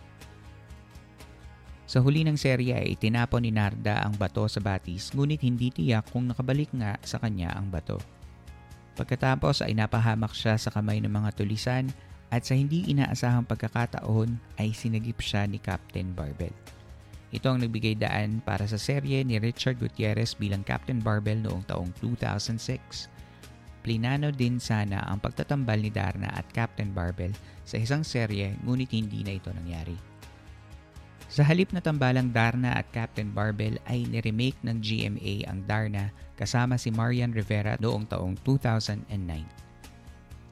Sa 1.89 2.05
huli 2.05 2.21
ng 2.21 2.37
serye 2.37 2.77
ay 2.77 3.01
tinapon 3.01 3.41
ni 3.41 3.49
Narda 3.49 4.05
ang 4.05 4.13
bato 4.13 4.45
sa 4.45 4.61
batis 4.61 5.09
ngunit 5.17 5.41
hindi 5.41 5.73
tiyak 5.73 6.13
kung 6.13 6.29
nakabalik 6.29 6.69
nga 6.77 7.01
sa 7.01 7.17
kanya 7.17 7.57
ang 7.57 7.73
bato. 7.73 7.97
Pagkatapos 8.93 9.65
ay 9.65 9.73
napahamak 9.73 10.37
siya 10.37 10.61
sa 10.61 10.69
kamay 10.69 11.01
ng 11.01 11.09
mga 11.09 11.33
tulisan 11.33 11.89
at 12.29 12.45
sa 12.45 12.53
hindi 12.53 12.85
inaasahang 12.93 13.49
pagkakataon 13.49 14.37
ay 14.61 14.77
sinagip 14.77 15.25
siya 15.25 15.49
ni 15.49 15.57
Captain 15.57 16.13
Barbell. 16.13 16.53
Ito 17.33 17.57
ang 17.57 17.65
nagbigay 17.65 17.97
daan 17.97 18.45
para 18.45 18.69
sa 18.69 18.77
serye 18.77 19.25
ni 19.25 19.41
Richard 19.41 19.81
Gutierrez 19.81 20.37
bilang 20.37 20.69
Captain 20.69 21.01
Barbell 21.01 21.41
noong 21.41 21.65
taong 21.73 21.89
2006. 22.05 23.09
Plinano 23.81 24.29
din 24.29 24.61
sana 24.61 25.09
ang 25.09 25.25
pagtatambal 25.25 25.81
ni 25.81 25.89
Darna 25.89 26.29
at 26.37 26.45
Captain 26.53 26.93
Barbell 26.93 27.33
sa 27.65 27.81
isang 27.81 28.05
serye 28.05 28.61
ngunit 28.61 28.93
hindi 28.93 29.25
na 29.25 29.41
ito 29.41 29.49
nangyari. 29.57 30.08
Sa 31.29 31.45
halip 31.45 31.77
na 31.77 31.85
tambalang 31.85 32.33
Darna 32.33 32.73
at 32.73 32.89
Captain 32.89 33.29
Barbell 33.29 33.77
ay 33.85 34.09
niremake 34.09 34.57
ng 34.65 34.81
GMA 34.81 35.45
ang 35.45 35.61
Darna 35.69 36.09
kasama 36.41 36.81
si 36.81 36.89
Marian 36.89 37.37
Rivera 37.37 37.77
noong 37.77 38.09
taong 38.09 38.41
2009. 38.41 39.05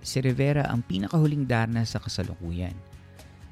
Si 0.05 0.21
Rivera 0.21 0.69
ang 0.69 0.85
pinakahuling 0.85 1.49
Darna 1.49 1.81
sa 1.89 1.97
kasalukuyan. 1.97 2.77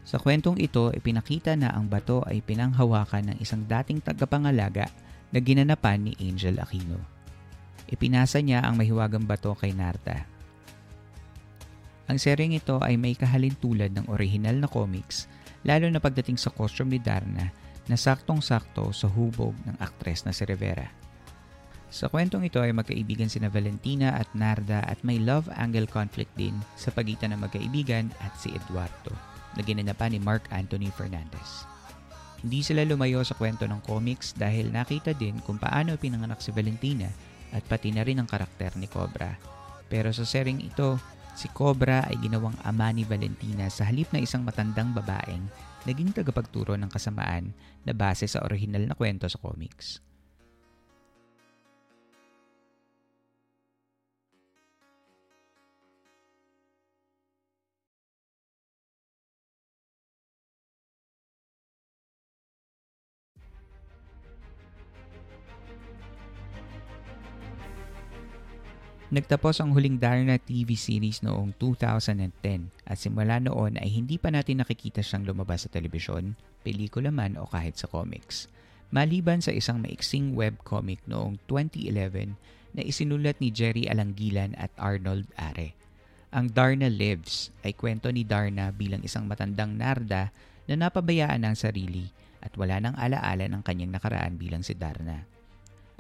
Sa 0.05 0.21
kwentong 0.21 0.61
ito, 0.61 0.93
ipinakita 0.93 1.57
na 1.57 1.73
ang 1.73 1.89
bato 1.89 2.21
ay 2.29 2.45
pinanghawakan 2.45 3.33
ng 3.33 3.37
isang 3.41 3.65
dating 3.65 4.05
tagapangalaga 4.05 4.93
na 5.33 5.41
ginanapan 5.41 6.05
ni 6.05 6.13
Angel 6.21 6.61
Aquino. 6.61 7.01
Ipinasa 7.89 8.45
niya 8.45 8.69
ang 8.69 8.77
mahiwagang 8.77 9.25
bato 9.25 9.57
kay 9.57 9.73
Narta. 9.73 10.29
Ang 12.05 12.21
seryeng 12.21 12.53
ito 12.53 12.77
ay 12.85 13.01
may 13.01 13.17
kahalin 13.17 13.57
tulad 13.57 13.97
ng 13.97 14.13
orihinal 14.13 14.61
na 14.61 14.69
comics 14.69 15.25
lalo 15.65 15.89
na 15.89 16.01
pagdating 16.01 16.37
sa 16.37 16.53
costume 16.53 16.97
ni 16.97 17.01
Darna 17.01 17.49
na 17.85 17.97
saktong-sakto 17.97 18.93
sa 18.93 19.09
hubog 19.09 19.53
ng 19.69 19.77
aktres 19.81 20.25
na 20.25 20.33
si 20.33 20.45
Rivera. 20.49 20.89
Sa 21.95 22.11
kwentong 22.11 22.43
ito 22.43 22.59
ay 22.59 22.75
magkaibigan 22.75 23.31
sina 23.31 23.47
Valentina 23.53 24.19
at 24.19 24.27
Narda 24.35 24.83
at 24.83 24.99
may 25.07 25.21
love 25.23 25.47
angle 25.55 25.87
conflict 25.87 26.33
din 26.35 26.59
sa 26.75 26.91
pagitan 26.91 27.31
ng 27.31 27.47
magkaibigan 27.47 28.11
at 28.19 28.35
si 28.35 28.51
Eduardo 28.51 29.15
na 29.55 29.63
ginanapan 29.63 30.17
ni 30.17 30.19
Mark 30.19 30.43
Anthony 30.51 30.91
Fernandez. 30.91 31.69
Hindi 32.43 32.61
sila 32.61 32.83
lumayo 32.83 33.23
sa 33.23 33.39
kwento 33.39 33.65
ng 33.65 33.81
comics 33.87 34.35
dahil 34.35 34.69
nakita 34.69 35.15
din 35.15 35.39
kung 35.47 35.57
paano 35.57 35.95
pinanganak 35.95 36.43
si 36.43 36.51
Valentina 36.51 37.09
at 37.55 37.63
pati 37.65 37.95
na 37.95 38.03
rin 38.03 38.19
ang 38.19 38.29
karakter 38.29 38.75
ni 38.75 38.91
Cobra. 38.91 39.33
Pero 39.87 40.11
sa 40.11 40.27
sering 40.27 40.61
ito, 40.61 40.99
Si 41.35 41.51
Cobra 41.51 42.07
ay 42.07 42.15
ginawang 42.23 42.55
ama 42.63 42.95
ni 42.95 43.03
Valentina 43.03 43.67
sa 43.67 43.91
halip 43.91 44.07
na 44.15 44.23
isang 44.23 44.47
matandang 44.47 44.95
babaeng 44.95 45.43
naging 45.83 46.15
tagapagturo 46.15 46.79
ng 46.79 46.87
kasamaan 46.87 47.51
na 47.83 47.91
base 47.91 48.31
sa 48.31 48.39
orihinal 48.47 48.87
na 48.87 48.95
kwento 48.95 49.27
sa 49.27 49.43
comics. 49.43 49.99
Nagtapos 69.15 69.63
ang 69.63 69.71
huling 69.71 70.03
Darna 70.03 70.43
TV 70.43 70.75
series 70.75 71.23
noong 71.23 71.55
2010 71.63 72.35
at 72.83 72.99
simula 72.99 73.39
noon 73.39 73.79
ay 73.79 73.87
hindi 73.87 74.19
pa 74.19 74.35
natin 74.35 74.59
nakikita 74.59 75.07
siyang 75.07 75.23
lumabas 75.23 75.63
sa 75.63 75.71
telebisyon, 75.71 76.35
pelikula 76.67 77.15
man 77.15 77.39
o 77.39 77.47
kahit 77.47 77.79
sa 77.79 77.87
comics. 77.87 78.51
Maliban 78.91 79.39
sa 79.39 79.55
isang 79.55 79.79
maiksing 79.79 80.35
webcomic 80.35 80.99
noong 81.07 81.39
2011 81.47 82.35
na 82.75 82.83
isinulat 82.83 83.39
ni 83.39 83.55
Jerry 83.55 83.87
Alangilan 83.87 84.59
at 84.59 84.75
Arnold 84.83 85.31
Are. 85.39 85.71
Ang 86.35 86.51
Darna 86.51 86.91
Lives 86.91 87.55
ay 87.63 87.71
kwento 87.71 88.11
ni 88.11 88.27
Darna 88.27 88.75
bilang 88.75 89.07
isang 89.07 89.31
matandang 89.31 89.79
narda 89.79 90.35
na 90.67 90.75
napabayaan 90.75 91.47
ng 91.47 91.55
sarili 91.55 92.11
at 92.43 92.51
wala 92.59 92.83
nang 92.83 92.99
alaala 92.99 93.47
ng 93.47 93.63
kanyang 93.63 93.95
nakaraan 93.95 94.35
bilang 94.35 94.67
si 94.67 94.75
Darna. 94.75 95.23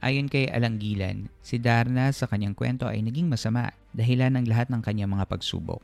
Ayon 0.04 0.28
kay 0.28 0.52
Alanggilan, 0.52 1.32
si 1.40 1.56
Darna 1.56 2.12
sa 2.12 2.28
kanyang 2.28 2.52
kwento 2.52 2.84
ay 2.84 3.00
naging 3.00 3.24
masama 3.24 3.72
dahilan 3.96 4.36
ng 4.36 4.44
lahat 4.52 4.68
ng 4.68 4.84
kanyang 4.84 5.08
mga 5.08 5.24
pagsubok. 5.32 5.80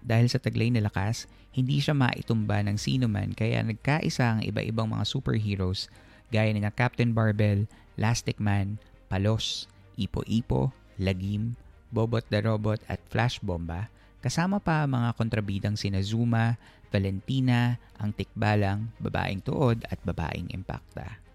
Dahil 0.00 0.32
sa 0.32 0.40
taglay 0.40 0.72
na 0.72 0.80
lakas, 0.80 1.28
hindi 1.52 1.76
siya 1.76 1.92
maitumba 1.92 2.64
ng 2.64 2.80
sino 2.80 3.04
man 3.04 3.36
kaya 3.36 3.60
nagkaisa 3.60 4.24
ang 4.32 4.40
iba-ibang 4.40 4.88
mga 4.88 5.04
superheroes 5.04 5.92
gaya 6.32 6.48
ni 6.56 6.64
Captain 6.72 7.12
Barbell, 7.12 7.68
Lastic 8.00 8.40
Man, 8.40 8.80
Palos, 9.12 9.68
Ipo-Ipo, 10.00 10.72
Lagim, 10.96 11.52
Bobot 11.92 12.24
the 12.32 12.40
Robot 12.40 12.80
at 12.88 13.04
Flash 13.12 13.44
Bomba 13.44 13.92
kasama 14.24 14.56
pa 14.56 14.88
ang 14.88 14.96
mga 14.96 15.20
kontrabidang 15.20 15.76
sina 15.76 16.00
Zuma, 16.00 16.56
Valentina, 16.88 17.76
ang 18.00 18.16
Tikbalang, 18.16 18.88
Babaeng 18.96 19.44
Tuod 19.44 19.84
at 19.84 20.00
Babaeng 20.00 20.48
Impacta. 20.48 21.27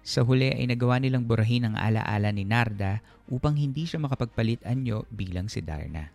Sa 0.00 0.24
huli 0.24 0.48
ay 0.48 0.64
nagawa 0.64 0.96
nilang 0.96 1.28
burahin 1.28 1.68
ang 1.68 1.76
alaala 1.76 2.32
ni 2.32 2.48
Narda 2.48 3.04
upang 3.28 3.54
hindi 3.54 3.84
siya 3.84 4.00
makapagpalit 4.00 4.64
anyo 4.64 5.04
bilang 5.12 5.46
si 5.46 5.60
Darna. 5.60 6.08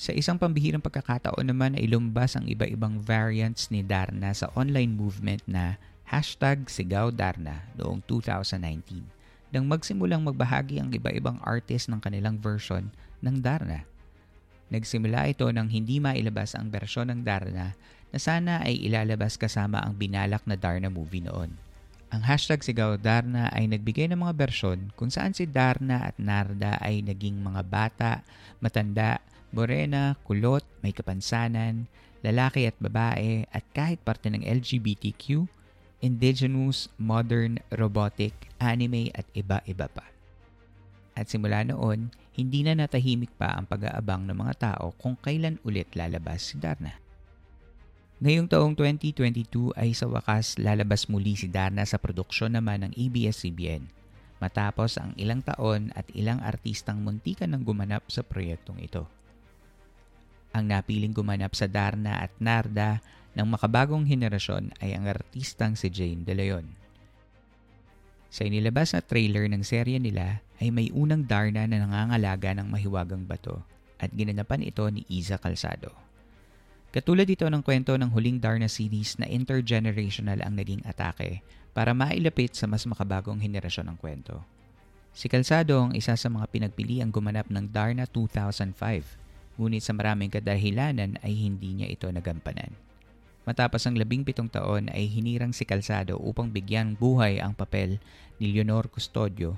Sa 0.00 0.16
isang 0.16 0.40
pambihirang 0.40 0.80
pagkakataon 0.80 1.44
naman 1.44 1.76
ay 1.76 1.84
lumbas 1.84 2.32
ang 2.32 2.48
iba-ibang 2.48 2.96
variants 3.04 3.68
ni 3.68 3.84
Darna 3.84 4.32
sa 4.32 4.48
online 4.56 4.96
movement 4.96 5.44
na 5.44 5.76
hashtag 6.08 6.64
Sigaw 6.72 7.12
Darna 7.12 7.68
noong 7.76 8.00
2019 8.08 9.04
nang 9.52 9.68
magsimulang 9.68 10.24
magbahagi 10.24 10.80
ang 10.80 10.88
iba-ibang 10.94 11.36
artist 11.44 11.92
ng 11.92 12.00
kanilang 12.00 12.40
version 12.40 12.88
ng 13.20 13.44
Darna. 13.44 13.84
Nagsimula 14.70 15.26
ito 15.28 15.44
nang 15.50 15.66
hindi 15.66 15.98
mailabas 15.98 16.54
ang 16.54 16.70
bersyon 16.70 17.10
ng 17.12 17.20
Darna 17.26 17.74
na 18.10 18.18
sana 18.18 18.62
ay 18.62 18.78
ilalabas 18.82 19.38
kasama 19.38 19.82
ang 19.82 19.94
binalak 19.94 20.42
na 20.46 20.58
Darna 20.58 20.90
movie 20.90 21.22
noon. 21.22 21.54
Ang 22.10 22.26
hashtag 22.26 22.66
Sigaw 22.66 22.98
Darna 22.98 23.46
ay 23.54 23.70
nagbigay 23.70 24.10
ng 24.10 24.18
mga 24.18 24.34
bersyon 24.34 24.90
kung 24.98 25.14
saan 25.14 25.30
si 25.30 25.46
Darna 25.46 26.10
at 26.10 26.18
Narda 26.18 26.74
ay 26.82 27.06
naging 27.06 27.38
mga 27.38 27.62
bata, 27.70 28.12
matanda, 28.58 29.22
morena, 29.54 30.18
kulot, 30.26 30.66
may 30.82 30.90
kapansanan, 30.90 31.86
lalaki 32.26 32.66
at 32.66 32.74
babae 32.82 33.46
at 33.54 33.62
kahit 33.70 34.02
parte 34.02 34.26
ng 34.26 34.42
LGBTQ, 34.42 35.46
indigenous, 36.02 36.90
modern, 36.98 37.62
robotic, 37.78 38.34
anime 38.58 39.14
at 39.14 39.30
iba-iba 39.30 39.86
pa. 39.86 40.02
At 41.14 41.30
simula 41.30 41.62
noon, 41.62 42.10
hindi 42.34 42.66
na 42.66 42.74
natahimik 42.74 43.30
pa 43.38 43.54
ang 43.54 43.70
pag-aabang 43.70 44.26
ng 44.26 44.34
mga 44.34 44.54
tao 44.58 44.96
kung 44.98 45.14
kailan 45.14 45.62
ulit 45.62 45.92
lalabas 45.94 46.50
si 46.50 46.58
Darna. 46.58 47.09
Ngayong 48.20 48.52
taong 48.52 48.76
2022 48.76 49.72
ay 49.80 49.96
sa 49.96 50.04
wakas 50.04 50.60
lalabas 50.60 51.08
muli 51.08 51.32
si 51.40 51.48
Darna 51.48 51.88
sa 51.88 51.96
produksyon 51.96 52.52
naman 52.52 52.84
ng 52.84 52.92
ABS-CBN 52.92 53.88
matapos 54.36 55.00
ang 55.00 55.16
ilang 55.16 55.40
taon 55.40 55.88
at 55.96 56.04
ilang 56.12 56.36
artistang 56.44 57.00
muntikan 57.00 57.48
ng 57.56 57.64
gumanap 57.64 58.04
sa 58.12 58.20
proyektong 58.20 58.76
ito. 58.76 59.08
Ang 60.52 60.68
napiling 60.68 61.16
gumanap 61.16 61.56
sa 61.56 61.64
Darna 61.64 62.20
at 62.20 62.28
Narda 62.36 63.00
ng 63.40 63.48
makabagong 63.56 64.04
henerasyon 64.04 64.76
ay 64.84 64.92
ang 64.92 65.08
artistang 65.08 65.72
si 65.72 65.88
Jane 65.88 66.20
De 66.20 66.36
Leon. 66.36 66.68
Sa 68.28 68.44
inilabas 68.44 68.92
na 68.92 69.00
trailer 69.00 69.48
ng 69.48 69.64
serye 69.64 69.96
nila 69.96 70.44
ay 70.60 70.68
may 70.68 70.92
unang 70.92 71.24
Darna 71.24 71.64
na 71.64 71.80
nangangalaga 71.80 72.52
ng 72.52 72.68
mahiwagang 72.68 73.24
bato 73.24 73.64
at 73.96 74.12
ginanapan 74.12 74.60
ito 74.60 74.84
ni 74.92 75.08
Iza 75.08 75.40
Calzado. 75.40 76.09
Katulad 76.90 77.30
ito 77.30 77.46
ng 77.46 77.62
kwento 77.62 77.94
ng 77.94 78.10
huling 78.10 78.42
Darna 78.42 78.66
series 78.66 79.14
na 79.14 79.30
intergenerational 79.30 80.42
ang 80.42 80.58
naging 80.58 80.82
atake 80.82 81.38
para 81.70 81.94
mailapit 81.94 82.58
sa 82.58 82.66
mas 82.66 82.82
makabagong 82.82 83.38
henerasyon 83.38 83.94
ng 83.94 83.98
kwento. 84.02 84.42
Si 85.14 85.30
Calzado 85.30 85.78
ang 85.78 85.94
isa 85.94 86.18
sa 86.18 86.26
mga 86.26 86.50
pinagpiliang 86.50 87.14
gumanap 87.14 87.46
ng 87.46 87.70
Darna 87.70 88.10
2005, 88.10 88.74
ngunit 89.54 89.86
sa 89.86 89.94
maraming 89.94 90.34
kadahilanan 90.34 91.14
ay 91.22 91.30
hindi 91.30 91.78
niya 91.78 91.86
ito 91.94 92.10
nagampanan. 92.10 92.74
Matapos 93.46 93.86
ang 93.86 93.94
labing 93.94 94.26
pitong 94.26 94.50
taon 94.50 94.90
ay 94.90 95.06
hinirang 95.06 95.54
si 95.54 95.62
Calzado 95.62 96.18
upang 96.18 96.50
bigyan 96.50 96.98
buhay 96.98 97.38
ang 97.38 97.54
papel 97.54 98.02
ni 98.42 98.50
Leonor 98.50 98.90
Custodio, 98.90 99.54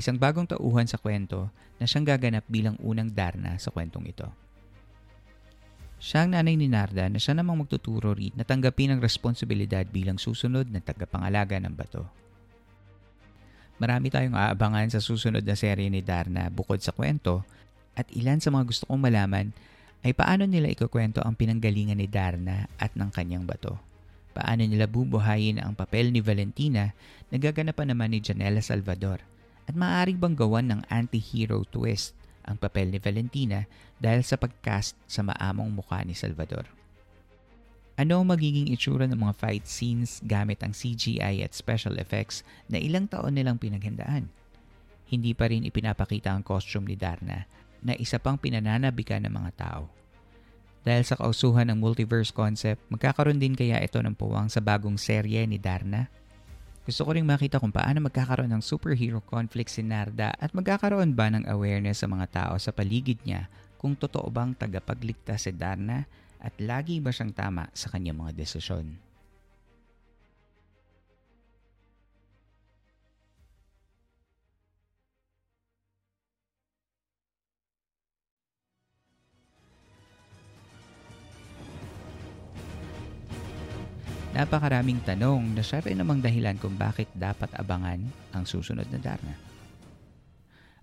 isang 0.00 0.16
bagong 0.16 0.48
tauhan 0.48 0.88
sa 0.88 0.96
kwento 0.96 1.52
na 1.76 1.84
siyang 1.84 2.08
gaganap 2.08 2.48
bilang 2.48 2.80
unang 2.80 3.12
Darna 3.12 3.60
sa 3.60 3.68
kwentong 3.68 4.08
ito. 4.08 4.32
Siya 6.00 6.24
ang 6.24 6.32
nanay 6.32 6.56
ni 6.56 6.64
Narda 6.64 7.12
na 7.12 7.20
siya 7.20 7.36
namang 7.36 7.60
magtuturo 7.60 8.16
rin 8.16 8.32
na 8.32 8.40
tanggapin 8.40 8.88
ang 8.88 9.04
responsibilidad 9.04 9.84
bilang 9.84 10.16
susunod 10.16 10.64
na 10.72 10.80
tagapangalaga 10.80 11.60
ng 11.60 11.76
bato. 11.76 12.08
Marami 13.76 14.08
tayong 14.08 14.32
aabangan 14.32 14.88
sa 14.88 15.00
susunod 15.04 15.44
na 15.44 15.52
serye 15.52 15.92
ni 15.92 16.00
Darna 16.00 16.48
bukod 16.48 16.80
sa 16.80 16.96
kwento 16.96 17.44
at 17.92 18.08
ilan 18.16 18.40
sa 18.40 18.48
mga 18.48 18.64
gusto 18.64 18.88
kong 18.88 18.96
malaman 18.96 19.52
ay 20.00 20.16
paano 20.16 20.48
nila 20.48 20.72
ikukwento 20.72 21.20
ang 21.20 21.36
pinanggalingan 21.36 22.00
ni 22.00 22.08
Darna 22.08 22.64
at 22.80 22.96
ng 22.96 23.12
kanyang 23.12 23.44
bato. 23.44 23.76
Paano 24.32 24.64
nila 24.64 24.88
bubuhayin 24.88 25.60
ang 25.60 25.76
papel 25.76 26.12
ni 26.12 26.24
Valentina 26.24 26.96
na 27.28 27.36
gaganapan 27.36 27.92
naman 27.92 28.16
ni 28.16 28.24
Janela 28.24 28.64
Salvador 28.64 29.20
at 29.68 29.76
maaari 29.76 30.16
bang 30.16 30.32
gawan 30.32 30.66
ng 30.72 30.80
anti-hero 30.88 31.64
twist 31.68 32.16
ang 32.50 32.58
papel 32.58 32.90
ni 32.90 32.98
Valentina 32.98 33.62
dahil 34.02 34.26
sa 34.26 34.34
pagcast 34.34 34.98
sa 35.06 35.22
maamong 35.22 35.70
mukha 35.70 36.02
ni 36.02 36.18
Salvador. 36.18 36.66
Ano 37.94 38.18
ang 38.18 38.32
magiging 38.32 38.66
itsura 38.72 39.06
ng 39.06 39.14
mga 39.14 39.34
fight 39.38 39.64
scenes 39.70 40.18
gamit 40.26 40.64
ang 40.66 40.74
CGI 40.74 41.44
at 41.46 41.54
special 41.54 42.00
effects 42.02 42.42
na 42.66 42.80
ilang 42.80 43.06
taon 43.06 43.38
nilang 43.38 43.60
pinaghandaan? 43.60 44.26
Hindi 45.06 45.36
pa 45.36 45.46
rin 45.46 45.68
ipinapakita 45.68 46.32
ang 46.32 46.42
costume 46.42 46.90
ni 46.90 46.96
Darna 46.96 47.44
na 47.84 47.92
isa 47.94 48.16
pang 48.16 48.40
pinananabikan 48.40 49.22
ng 49.28 49.32
mga 49.32 49.52
tao. 49.54 49.82
Dahil 50.80 51.04
sa 51.04 51.20
kausuhan 51.20 51.68
ng 51.68 51.76
multiverse 51.76 52.32
concept, 52.32 52.80
magkakaroon 52.88 53.36
din 53.36 53.52
kaya 53.52 53.84
ito 53.84 54.00
ng 54.00 54.16
puwang 54.16 54.48
sa 54.48 54.64
bagong 54.64 54.96
serye 54.96 55.44
ni 55.44 55.60
Darna 55.60 56.08
gusto 56.80 57.04
ko 57.04 57.10
rin 57.12 57.28
makita 57.28 57.60
kung 57.60 57.74
paano 57.74 58.00
magkakaroon 58.08 58.50
ng 58.56 58.64
superhero 58.64 59.20
conflict 59.20 59.68
si 59.68 59.84
Narda 59.84 60.32
at 60.36 60.56
magkakaroon 60.56 61.12
ba 61.12 61.28
ng 61.28 61.44
awareness 61.44 62.00
sa 62.00 62.08
mga 62.08 62.26
tao 62.32 62.54
sa 62.56 62.72
paligid 62.72 63.20
niya 63.28 63.52
kung 63.76 63.96
totoo 63.96 64.28
bang 64.32 64.56
tagapagligtas 64.56 65.44
si 65.44 65.52
Darna 65.52 66.08
at 66.40 66.56
lagi 66.56 67.00
ba 67.00 67.12
siyang 67.12 67.36
tama 67.36 67.68
sa 67.76 67.92
kanyang 67.92 68.24
mga 68.24 68.32
desisyon. 68.32 69.09
Napakaraming 84.40 85.04
tanong 85.04 85.52
na 85.52 85.60
siya 85.60 85.84
rin 85.84 86.00
namang 86.00 86.24
dahilan 86.24 86.56
kung 86.56 86.72
bakit 86.72 87.12
dapat 87.12 87.52
abangan 87.60 88.00
ang 88.32 88.48
susunod 88.48 88.88
na 88.88 88.96
Darna. 88.96 89.36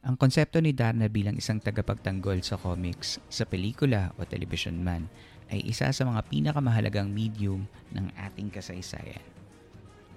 Ang 0.06 0.14
konsepto 0.14 0.62
ni 0.62 0.78
Darna 0.78 1.10
bilang 1.10 1.34
isang 1.42 1.58
tagapagtanggol 1.58 2.46
sa 2.46 2.62
comics, 2.62 3.18
sa 3.34 3.50
pelikula 3.50 4.14
o 4.22 4.30
television 4.30 4.78
man 4.78 5.10
ay 5.50 5.66
isa 5.66 5.90
sa 5.90 6.06
mga 6.06 6.30
pinakamahalagang 6.30 7.10
medium 7.10 7.66
ng 7.98 8.06
ating 8.30 8.54
kasaysayan. 8.54 9.26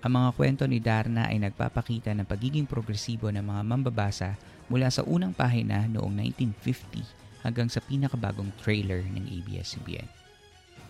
Ang 0.04 0.20
mga 0.20 0.36
kwento 0.36 0.68
ni 0.68 0.76
Darna 0.76 1.32
ay 1.32 1.40
nagpapakita 1.40 2.12
ng 2.12 2.28
pagiging 2.28 2.68
progresibo 2.68 3.32
ng 3.32 3.40
mga 3.40 3.62
mambabasa 3.64 4.36
mula 4.68 4.92
sa 4.92 5.00
unang 5.08 5.32
pahina 5.32 5.88
noong 5.88 6.12
1950 6.28 7.40
hanggang 7.40 7.72
sa 7.72 7.80
pinakabagong 7.80 8.52
trailer 8.60 9.00
ng 9.00 9.24
ABS-CBN. 9.32 10.19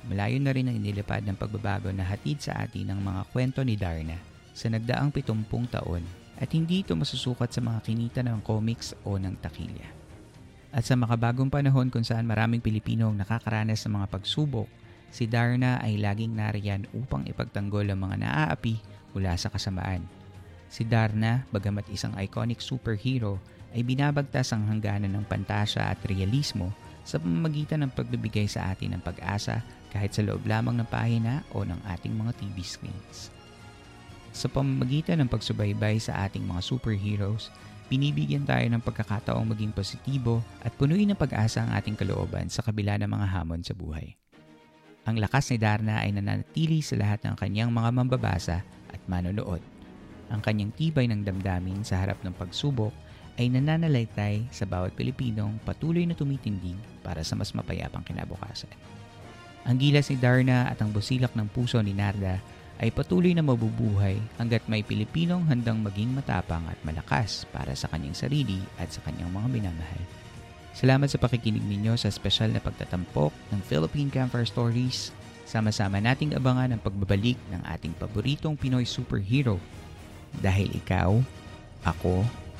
Malayo 0.08 0.40
na 0.40 0.56
rin 0.56 0.68
ang 0.70 0.76
inilipad 0.80 1.20
ng 1.28 1.36
pagbabago 1.36 1.92
na 1.92 2.08
hatid 2.08 2.40
sa 2.40 2.56
atin 2.64 2.88
ng 2.88 3.00
mga 3.04 3.22
kwento 3.34 3.60
ni 3.60 3.76
Darna 3.76 4.16
sa 4.56 4.72
nagdaang 4.72 5.12
70 5.12 5.44
taon 5.68 6.04
at 6.40 6.48
hindi 6.56 6.80
ito 6.80 6.96
masusukat 6.96 7.52
sa 7.52 7.60
mga 7.60 7.84
kinita 7.84 8.20
ng 8.24 8.40
comics 8.40 8.96
o 9.04 9.20
ng 9.20 9.36
takilya. 9.44 9.84
At 10.72 10.88
sa 10.88 10.96
makabagong 10.96 11.52
panahon 11.52 11.92
kung 11.92 12.06
saan 12.06 12.24
maraming 12.24 12.64
Pilipino 12.64 13.12
ang 13.12 13.20
nakakaranas 13.20 13.84
ng 13.84 14.00
mga 14.00 14.06
pagsubok, 14.08 14.70
si 15.12 15.28
Darna 15.28 15.82
ay 15.82 16.00
laging 16.00 16.32
nariyan 16.32 16.88
upang 16.96 17.26
ipagtanggol 17.28 17.84
ang 17.90 18.00
mga 18.00 18.16
naaapi 18.24 18.80
mula 19.12 19.36
sa 19.36 19.52
kasamaan. 19.52 20.06
Si 20.70 20.86
Darna, 20.86 21.44
bagamat 21.50 21.90
isang 21.90 22.14
iconic 22.16 22.62
superhero, 22.62 23.42
ay 23.74 23.82
binabagtas 23.82 24.54
ang 24.54 24.70
hangganan 24.70 25.10
ng 25.10 25.26
pantasya 25.26 25.90
at 25.90 25.98
realismo 26.06 26.70
sa 27.04 27.16
pamamagitan 27.18 27.84
ng 27.84 27.92
pagbibigay 27.92 28.46
sa 28.46 28.72
atin 28.72 28.96
ng 28.96 29.02
pag-asa 29.02 29.64
kahit 29.90 30.14
sa 30.14 30.22
loob 30.22 30.46
lamang 30.46 30.78
ng 30.78 30.88
pahina 30.88 31.42
o 31.52 31.66
ng 31.66 31.80
ating 31.90 32.14
mga 32.14 32.32
TV 32.38 32.62
screens. 32.62 33.34
Sa 34.30 34.46
pamamagitan 34.46 35.18
ng 35.18 35.28
pagsubaybay 35.28 35.98
sa 35.98 36.26
ating 36.26 36.46
mga 36.46 36.62
superheroes, 36.62 37.50
binibigyan 37.90 38.46
tayo 38.46 38.62
ng 38.70 38.78
pagkakataong 38.78 39.50
maging 39.50 39.74
positibo 39.74 40.38
at 40.62 40.70
punuin 40.78 41.10
ng 41.10 41.18
pag-asa 41.18 41.66
ang 41.66 41.74
ating 41.74 41.98
kalooban 41.98 42.46
sa 42.46 42.62
kabila 42.62 42.94
ng 43.02 43.10
mga 43.10 43.26
hamon 43.26 43.66
sa 43.66 43.74
buhay. 43.74 44.14
Ang 45.10 45.18
lakas 45.18 45.50
ni 45.50 45.58
Darna 45.58 45.98
ay 46.06 46.14
nananatili 46.14 46.78
sa 46.86 46.94
lahat 46.94 47.26
ng 47.26 47.34
kanyang 47.34 47.74
mga 47.74 47.90
mambabasa 47.90 48.62
at 48.94 49.02
manonood. 49.10 49.58
Ang 50.30 50.38
kanyang 50.38 50.70
tibay 50.78 51.10
ng 51.10 51.26
damdamin 51.26 51.82
sa 51.82 51.98
harap 51.98 52.22
ng 52.22 52.30
pagsubok 52.38 52.94
ay 53.40 53.48
nananalaytay 53.48 54.52
sa 54.52 54.68
bawat 54.68 54.92
Pilipinong 54.92 55.56
patuloy 55.64 56.04
na 56.04 56.12
tumitindig 56.12 56.76
para 57.00 57.24
sa 57.24 57.32
mas 57.40 57.56
mapayapang 57.56 58.04
kinabukasan. 58.04 58.68
Ang 59.64 59.80
gilas 59.80 60.12
ni 60.12 60.20
Darna 60.20 60.68
at 60.68 60.76
ang 60.84 60.92
busilak 60.92 61.32
ng 61.32 61.48
puso 61.48 61.80
ni 61.80 61.96
Narda 61.96 62.36
ay 62.84 62.92
patuloy 62.92 63.32
na 63.32 63.40
mabubuhay 63.40 64.20
hanggat 64.36 64.64
may 64.68 64.84
Pilipinong 64.84 65.48
handang 65.48 65.80
maging 65.80 66.12
matapang 66.12 66.64
at 66.68 66.76
malakas 66.84 67.48
para 67.48 67.72
sa 67.72 67.88
kanyang 67.88 68.16
sarili 68.16 68.60
at 68.76 68.92
sa 68.92 69.00
kanyang 69.08 69.32
mga 69.32 69.48
minamahal. 69.48 70.04
Salamat 70.76 71.08
sa 71.08 71.16
pakikinig 71.16 71.64
ninyo 71.64 71.96
sa 71.96 72.12
espesyal 72.12 72.52
na 72.52 72.60
pagtatampok 72.60 73.32
ng 73.52 73.60
Philippine 73.64 74.12
Campfire 74.12 74.48
Stories. 74.48 75.12
Sama-sama 75.48 75.98
nating 75.98 76.36
abangan 76.36 76.76
ang 76.76 76.80
pagbabalik 76.80 77.36
ng 77.50 77.62
ating 77.68 77.96
paboritong 77.96 78.54
Pinoy 78.54 78.86
superhero. 78.86 79.58
Dahil 80.40 80.70
ikaw, 80.72 81.18
ako, 81.82 82.22